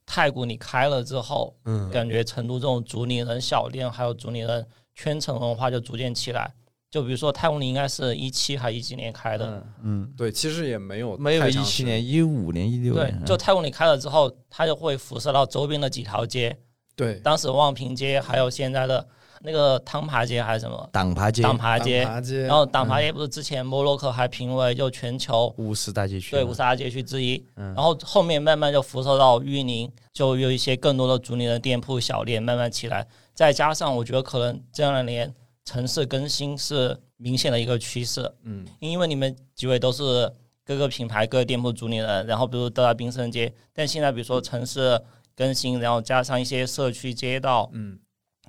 [0.05, 6.53] 太古你开了之后，嗯感觉成都这种竹林人小店还有竹林人圈层文化就逐渐起来。
[6.93, 16.55] 就比如说太古里应该是一七还一几年开的，嗯，对，其实也没有没有一七年、一五年、一六年，，对就太古里开了之后，它就会辐射到周边的几条街，
[16.95, 17.15] 对。
[17.21, 19.09] 当时望平街还有现在的
[19.41, 22.03] 那个汤爬街还是什么党爬街、党爬街，
[22.43, 23.03] 然后党爬嗯。
[23.05, 27.73] 街不是之前摩洛哥还评为就全球五十大街区，对五十大街区之一，嗯。
[27.75, 35.35] 然后后面慢慢就辐射到玉林，就有一些更多的竹林的店铺小店慢慢起来，再加上我觉得可能这两年
[35.65, 40.31] 城市更新是明显的一个趋势，嗯因为你们几位都是
[40.65, 45.01] 各个品牌、各个店铺主理人，然后比如都在滨生街，但现在比如说城市
[45.37, 47.99] 更新，然后加上一些社区街道，嗯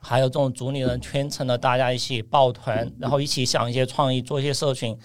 [0.01, 4.97] 还有这种主理人圈层的大家一起抱团，然后一起想一些创意，做一些社群。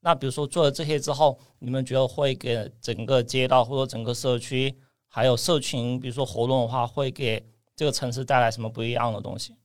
[0.00, 4.72] 那比如说做了这些之后，你们觉得会给整个街道或者整个社区，
[5.08, 7.44] 还有社群，比如说活动的话，会给
[7.74, 9.56] 这个城市带来什么不一样的东西？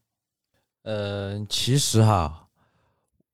[0.84, 2.48] 呃，其实哈，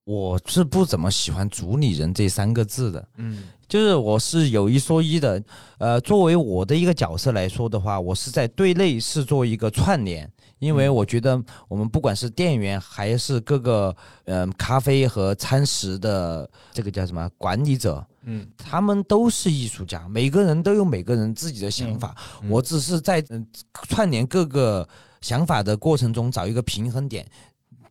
[0.03, 3.07] 我是不怎么喜欢“主理人”这三个字的。
[3.17, 5.43] 嗯就是我是有一说一的，
[5.77, 13.93] 呃，作为我的一个角色来说的话，我是在对内是做一个串联，因为我觉得我们不管是店员还是各个
[14.23, 23.45] 嗯、咖啡和餐食的这个叫什么管理者，嗯他们都是艺术家，每个人都有每个人自己的想法，嗯我只是在、嗯
[23.89, 24.87] 串联各个
[25.21, 27.25] 想法的过程中找一个平衡点。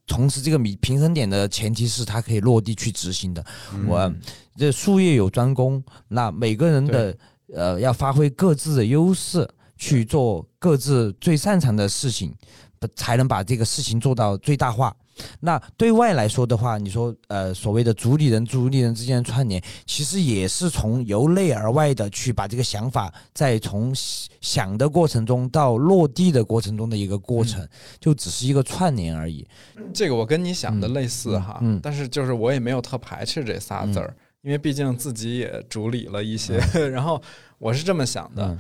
[0.07, 3.45] 同时，这个米平衡点的前提是它可以落地去执行的。
[3.89, 4.13] 我
[4.57, 7.19] 这术业有专攻，那每个人的
[7.53, 12.33] 呃要发挥各自的优势，去做各自最擅长的事情，
[12.79, 14.97] 不才能把这个事情做到最大化。
[15.41, 23.93] 那对外来说的话，你说呃所谓的主理人主理人之间的串联，其实也是从由内而外的去把这个想法，在从
[24.41, 27.67] 想的过程中到落地的过程中的一个过程，
[27.99, 29.47] 就只是一个串联而已。
[29.95, 36.59] 这个我跟你想的类似哈，嗯嗯但是就是我也没有特排斥这仨字儿，因为毕竟自己也主理了一些，
[36.91, 37.21] 然后
[37.59, 38.57] 我是这么想的。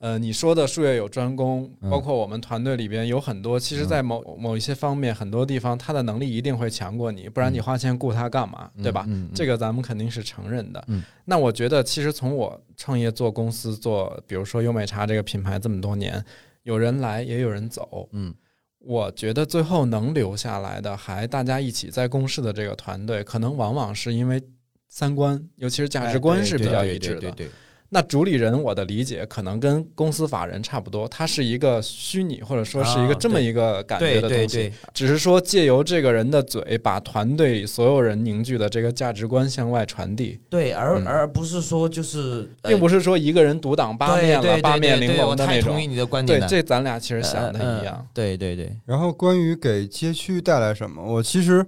[0.00, 9.04] 嗯呃，你说的术业有专攻，嗯包括我们团队里边有很多，其实，在某某一些方面，很多地方他的能力一定会强过你，不然你花钱雇他干嘛，对吧？
[9.34, 10.84] 这个咱们肯定是承认的。
[10.86, 16.24] 嗯那我觉得，其实从我创业做公司做，比如说优美茶这个品牌这么多年，
[16.62, 18.32] 有人来也有人走，嗯
[18.78, 24.40] 我觉得最后能留下来的，还大家一起在共事的这个团队，可能往往是因为
[24.88, 27.16] 三观，尤其是价值观是比较一致的。
[27.16, 27.50] 哎对对对
[27.90, 45.62] 那主理人，我的理解可能跟公司法人差不多，他是一个虚拟或者说是一个啊这么一个感觉的东西，对对，只是说借由这个人的嘴，把团队所有人凝聚的这个价值观向外传递，对，而嗯而不是说就是，呃并不是说一个人独挡八面了、对对对八面玲珑的那种。
[45.62, 46.46] 太同意你的观点了。
[46.46, 48.06] 对这咱俩其实想的一样呃。
[48.12, 51.64] 对对对，然后关于给街区带来什么，我其实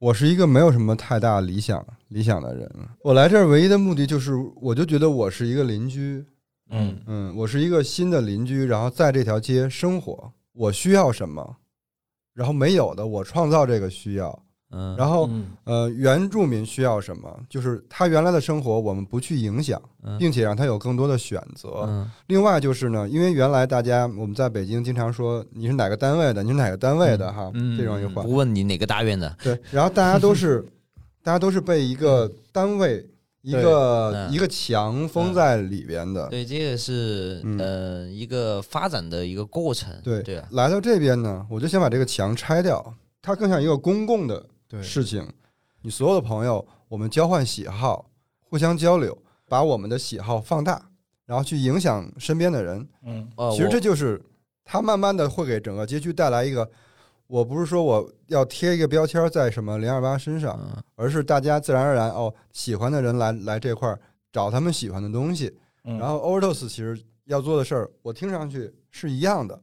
[0.00, 2.66] 我是一个没有什么太大理想理想的人。
[3.02, 6.24] 我来这儿唯一的目的就是，我就觉得我是一个邻居，
[6.70, 11.54] 嗯嗯，我是一个新的邻居，然后在这条街生活，我需要什么，
[12.32, 15.46] 然后没有的我创造这个需要，嗯，然后嗯。
[15.64, 20.16] 呃，原住民需要什么，就是他原来的生活我们不去影响，嗯。
[20.18, 21.84] 并且让他有更多的选择。
[21.86, 22.10] 嗯。
[22.26, 27.76] 另外就是呢，因为原来大家我们在北京经常说你是哪个单位的，你是哪个单位的哈，嗯。
[27.76, 28.22] 这种一话。
[28.22, 28.30] 不。
[28.32, 30.64] 问你哪个大院的，对，然后大家都是
[31.22, 33.04] 大家都是被一个单位、
[33.42, 36.28] 一个嗯一个墙封在里边的。
[36.28, 37.58] 对，这个是嗯。
[37.58, 44.48] 呃一个发展的一个过程，对对啊，来到这边呢，我就想把这个墙拆掉，它更像一个公共的对
[44.82, 45.26] 事情。
[45.82, 49.16] 你所有的朋友，我们交换喜好，互相交流，
[49.48, 50.90] 把我们的喜好放大，
[51.24, 52.86] 然后去影响身边的人。
[53.02, 54.22] 嗯呃，其实这就是
[54.64, 56.70] 它慢慢的会给整个街区带来一个，
[57.26, 63.98] 我不是说我要贴一个标签在什么零二八身上，嗯而是大家自然而然哦，喜欢的人来来这块儿
[64.30, 65.56] 找他们喜欢的东西。
[65.84, 69.58] 嗯，然后 Overdose 其实要做的事儿，我听上去是一样的，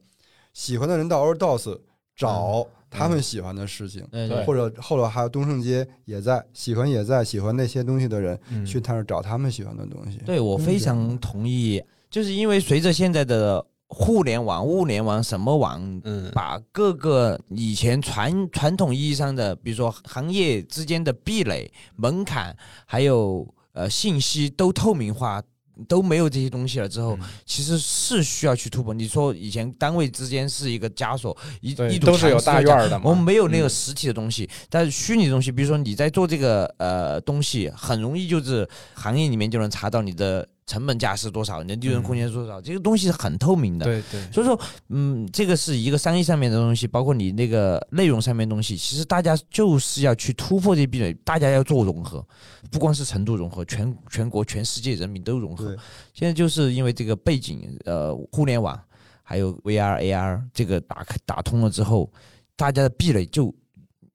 [0.52, 1.80] 喜欢的人到 Overdose
[2.16, 10.18] 找他们喜欢的事情，对对或者后来还有东胜街也在喜欢也在喜欢那些东西的人，嗯去他那儿找他们喜欢的东西。
[10.24, 25.42] 对我嗯非常同意，就是因为随着现在的互联网、物联网什么网，嗯把各个以前传传统意义上的，比如说行业之间的壁垒、门槛，还有呃信息都透明化。
[25.86, 27.28] 都没有这些东西了之后，嗯。
[27.44, 28.92] 其实是需要去突破。
[28.94, 33.70] 你说以前单位之间是一个枷锁，一一堵都是有大院儿的我们没有那个嗯。
[33.70, 43.86] 实体的东西，但是虚拟的东西，比如说你在做这个呃东西，很容易就是行业里面就能查到你的成本价是多少，你的利润空间是多少，这个东西是很透明的。
[43.86, 52.22] 对对，所以说，嗯，这个是一个商业上面的东西，包括你那个内容上面的东西，其实大家就是要去突破这些壁垒，大家要做融合，
[52.70, 55.76] 不光是成都融合，全全国、全世界人民都融合对。
[56.12, 58.78] 现在就是因为这个背景，呃，互联网
[59.22, 62.12] 还有 VR、AR 这个打开打通了之后，
[62.56, 63.54] 大家的壁垒就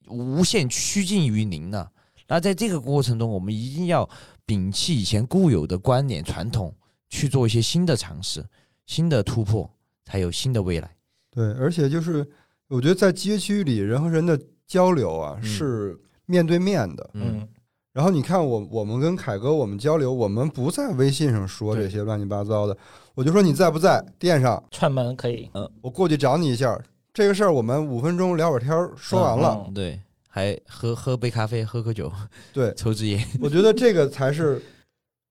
[0.07, 1.89] 无限趋近于零了。
[2.27, 4.09] 那在这个过程中，我们一定要
[4.47, 6.73] 摒弃以前固有的观念传统，
[7.09, 8.45] 去做一些新的尝试、
[8.85, 9.69] 新的突破，
[10.03, 10.95] 才有新的未来。
[11.29, 12.25] 对，而且就是
[12.67, 17.09] 我觉得在街区里人和人的交流啊、嗯是面对面的。
[17.13, 17.47] 嗯
[17.91, 22.75] 然后你看我我们跟凯哥我们交流，我们不在微信上说这些乱七八糟的，
[23.13, 26.75] 我就说你在不在店上，串门可以，嗯我过去找你一下。
[27.13, 29.63] 这个事儿我们五分钟聊会儿天儿说完了。
[29.67, 30.01] 嗯对，
[30.35, 32.11] 还喝喝杯咖啡，喝口酒，
[32.51, 33.23] 对， 抽支烟。
[33.39, 34.59] 我觉得这个才是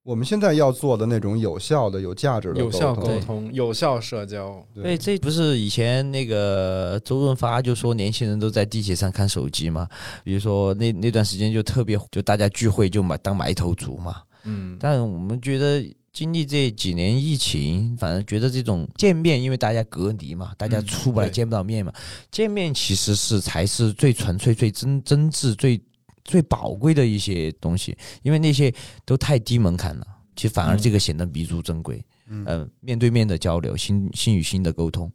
[0.05, 9.89] 我们现在要做的那种有效的、有价值的有效沟沟通、有效社交，对，这不是以前那个周润发就说年轻人都在地铁上看手机嘛？
[10.23, 14.23] 比如说那那段时间就特别，就大家聚会就买当埋头族嘛。
[14.45, 21.93] 嗯，但我们觉得经历这几年疫情，反正觉得这种见面，因为大家隔离嘛，大家嗯出不来，见不到面嘛，
[22.31, 25.81] 见面其实是才是最纯粹、最真真挚、最
[26.25, 28.73] 最宝贵的一些东西，因为那些
[29.05, 30.07] 都太低门槛了。
[30.37, 32.05] 其实反而嗯这个显得弥足珍贵。
[32.29, 35.11] 嗯呃，面对面的交流，心心与心的沟通，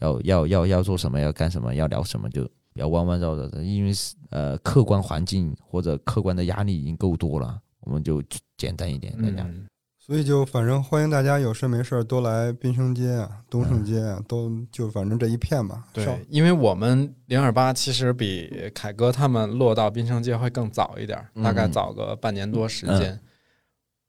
[0.00, 8.22] 要要要要做什么，要干什么，要聊什么，就不要弯弯绕绕的，因为是呃客观环境或者客观的压力已经够多了，我们就
[8.56, 9.44] 简单一点，大家。
[9.48, 9.66] 嗯，
[10.06, 15.82] 所以就反正欢迎大家有事没事儿都来滨生街啊、东胜街啊，都就反正这一片嘛。
[15.94, 23.18] 对，因为我们零二八其实比凯哥他们落到滨生街会更早一点儿，大概嗯早个半年多时间。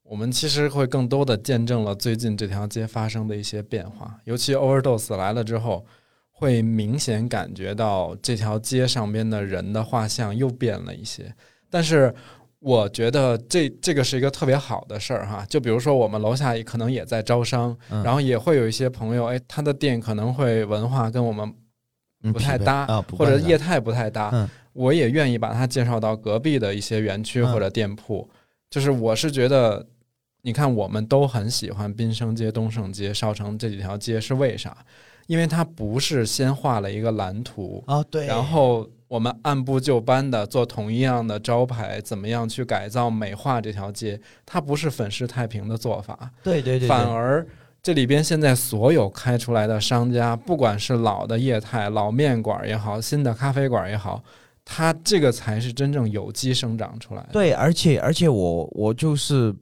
[0.04, 5.86] 我们其实会更多的见证了最近这条街发生的一些变化，尤其 Overdose 来了之后，
[6.30, 11.34] 会明显感觉到这条街上边的人的画像又变了一些。
[11.70, 12.14] 但是
[12.66, 21.54] 我觉得这这个是一个特别好的事儿哈，就比如说我们楼下也可能也在招商，嗯然后也会有一些朋友，哎，他的店可能会文化跟我们
[22.34, 28.28] 不太搭，啊，或者业态不太搭，嗯我也愿意把他介绍到隔壁的一些园区嗯或者店铺。
[28.68, 29.86] 就是我是觉得，
[30.42, 34.76] 你看我们都很喜欢滨生街、东胜街、少城这几条街，是为啥？
[35.28, 44.20] 因为它不是先画了一个蓝图，哦对，然后我们按部就班的做同一样的招牌，怎么样去改造美化这条街？
[44.46, 47.46] 它不是粉饰太平的做法，对对对，对反而
[47.84, 54.24] 这里边现在所有开出来的商家，不管是老的业态、老面馆也好，新的咖啡馆也好，
[54.66, 57.30] 它这个才是真正有机生长出来的。
[57.32, 59.56] 对，而且而且我我就是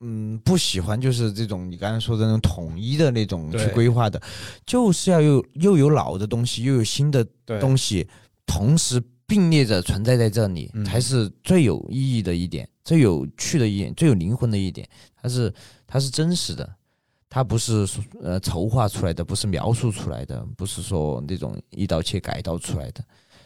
[0.00, 4.20] 嗯不喜欢就是这种你刚才说的那种统一的那种去规划的，
[4.66, 7.26] 就是要又又有老的东西，又有新的
[7.58, 8.06] 东西，
[8.50, 14.88] 同时并列着存在在这里，嗯才是最有意义的一点，最有趣的一点，最有灵魂的一点。
[15.14, 15.54] 它是
[15.86, 16.68] 它是真实的，
[17.28, 17.86] 它不是
[18.20, 23.04] 呃筹划出来的，不是描述出来的，不是说那种一刀切改刀出来的，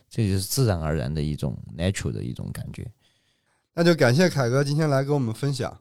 [0.08, 2.90] 这就是自然而然的一种 natural 的一种感觉。
[3.74, 5.78] 那就感谢凯哥今天来给我们分享。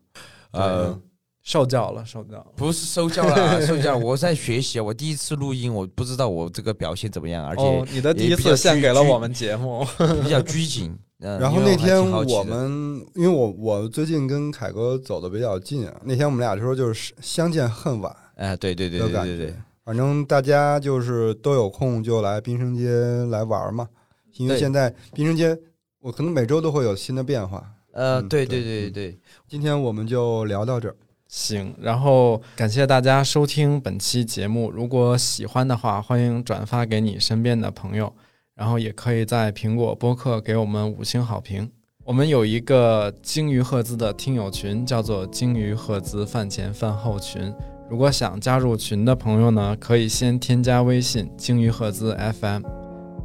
[0.52, 1.00] 呃，
[1.44, 2.46] 受教了，受教了。
[2.56, 4.00] 不是受教了， 受教了。
[4.00, 9.86] 我在学习，我第一次录音，我不知道我这个表现怎么样，而哦且，你的第一次献给了我们节目。
[10.24, 10.92] 比较拘谨。
[10.92, 19.56] 嗯然后那天我们，因为我我最近跟凯哥走的比较近啊，那天我们俩说就是相见恨晚哎，对对对对对对，。
[19.86, 22.90] 反正大家就是都有空就来滨生街
[23.30, 23.88] 来玩嘛，
[24.36, 25.58] 因为现在滨生街
[26.02, 27.64] 我可能每周都会有新的变化。
[27.94, 29.18] 呃，对对对对，
[29.48, 30.96] 今天我们就聊到这儿。
[31.36, 34.70] 行，然后感谢大家收听本期节目。
[34.70, 38.14] 如果喜欢的话，欢迎转发给你身边的朋友，
[38.54, 41.68] 然后也可以在苹果播客给我们五星好评。
[42.06, 47.52] 我们有一个鲸鱼赫兹的听友群，叫做鲸鱼赫兹饭前饭后群。
[47.90, 52.62] 如果想加入群的朋友呢，可以先添加微信“鲸鱼赫兹 FM”。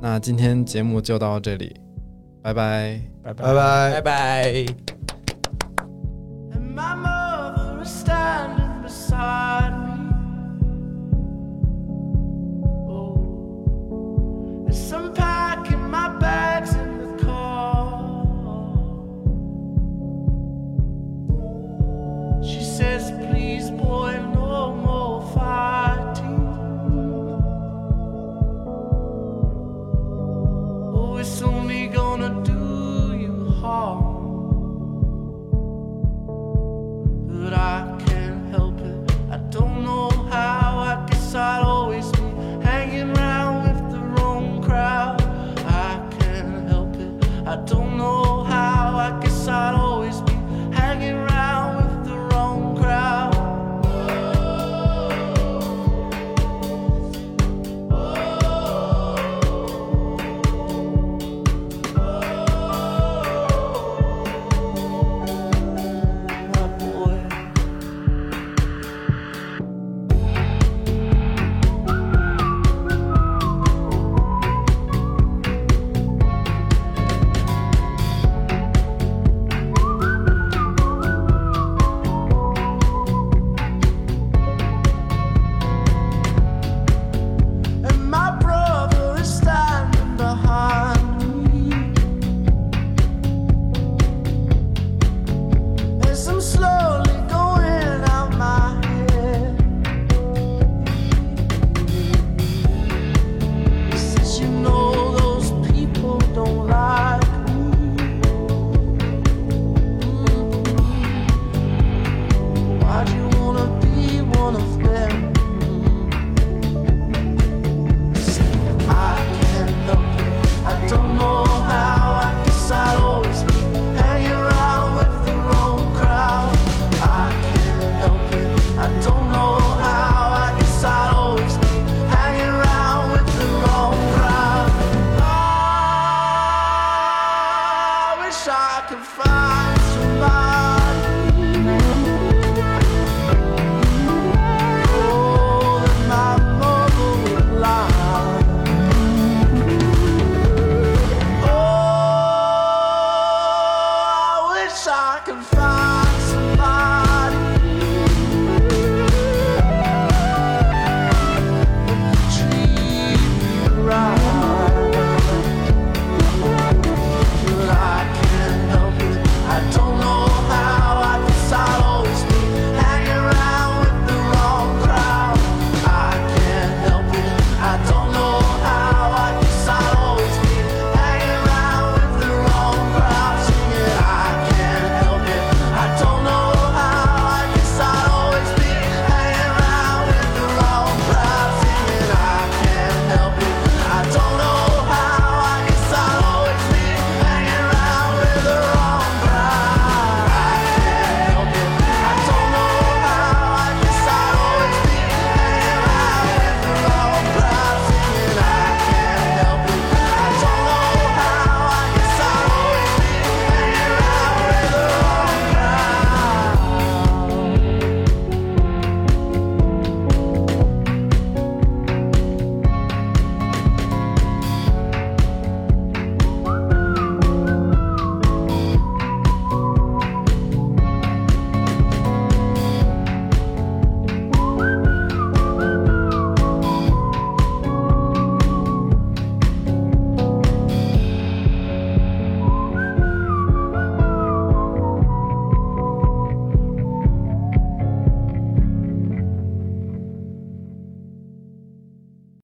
[0.00, 1.76] 那今天节目就到这里，
[2.40, 3.02] 拜拜。
[3.22, 4.66] 拜拜拜拜。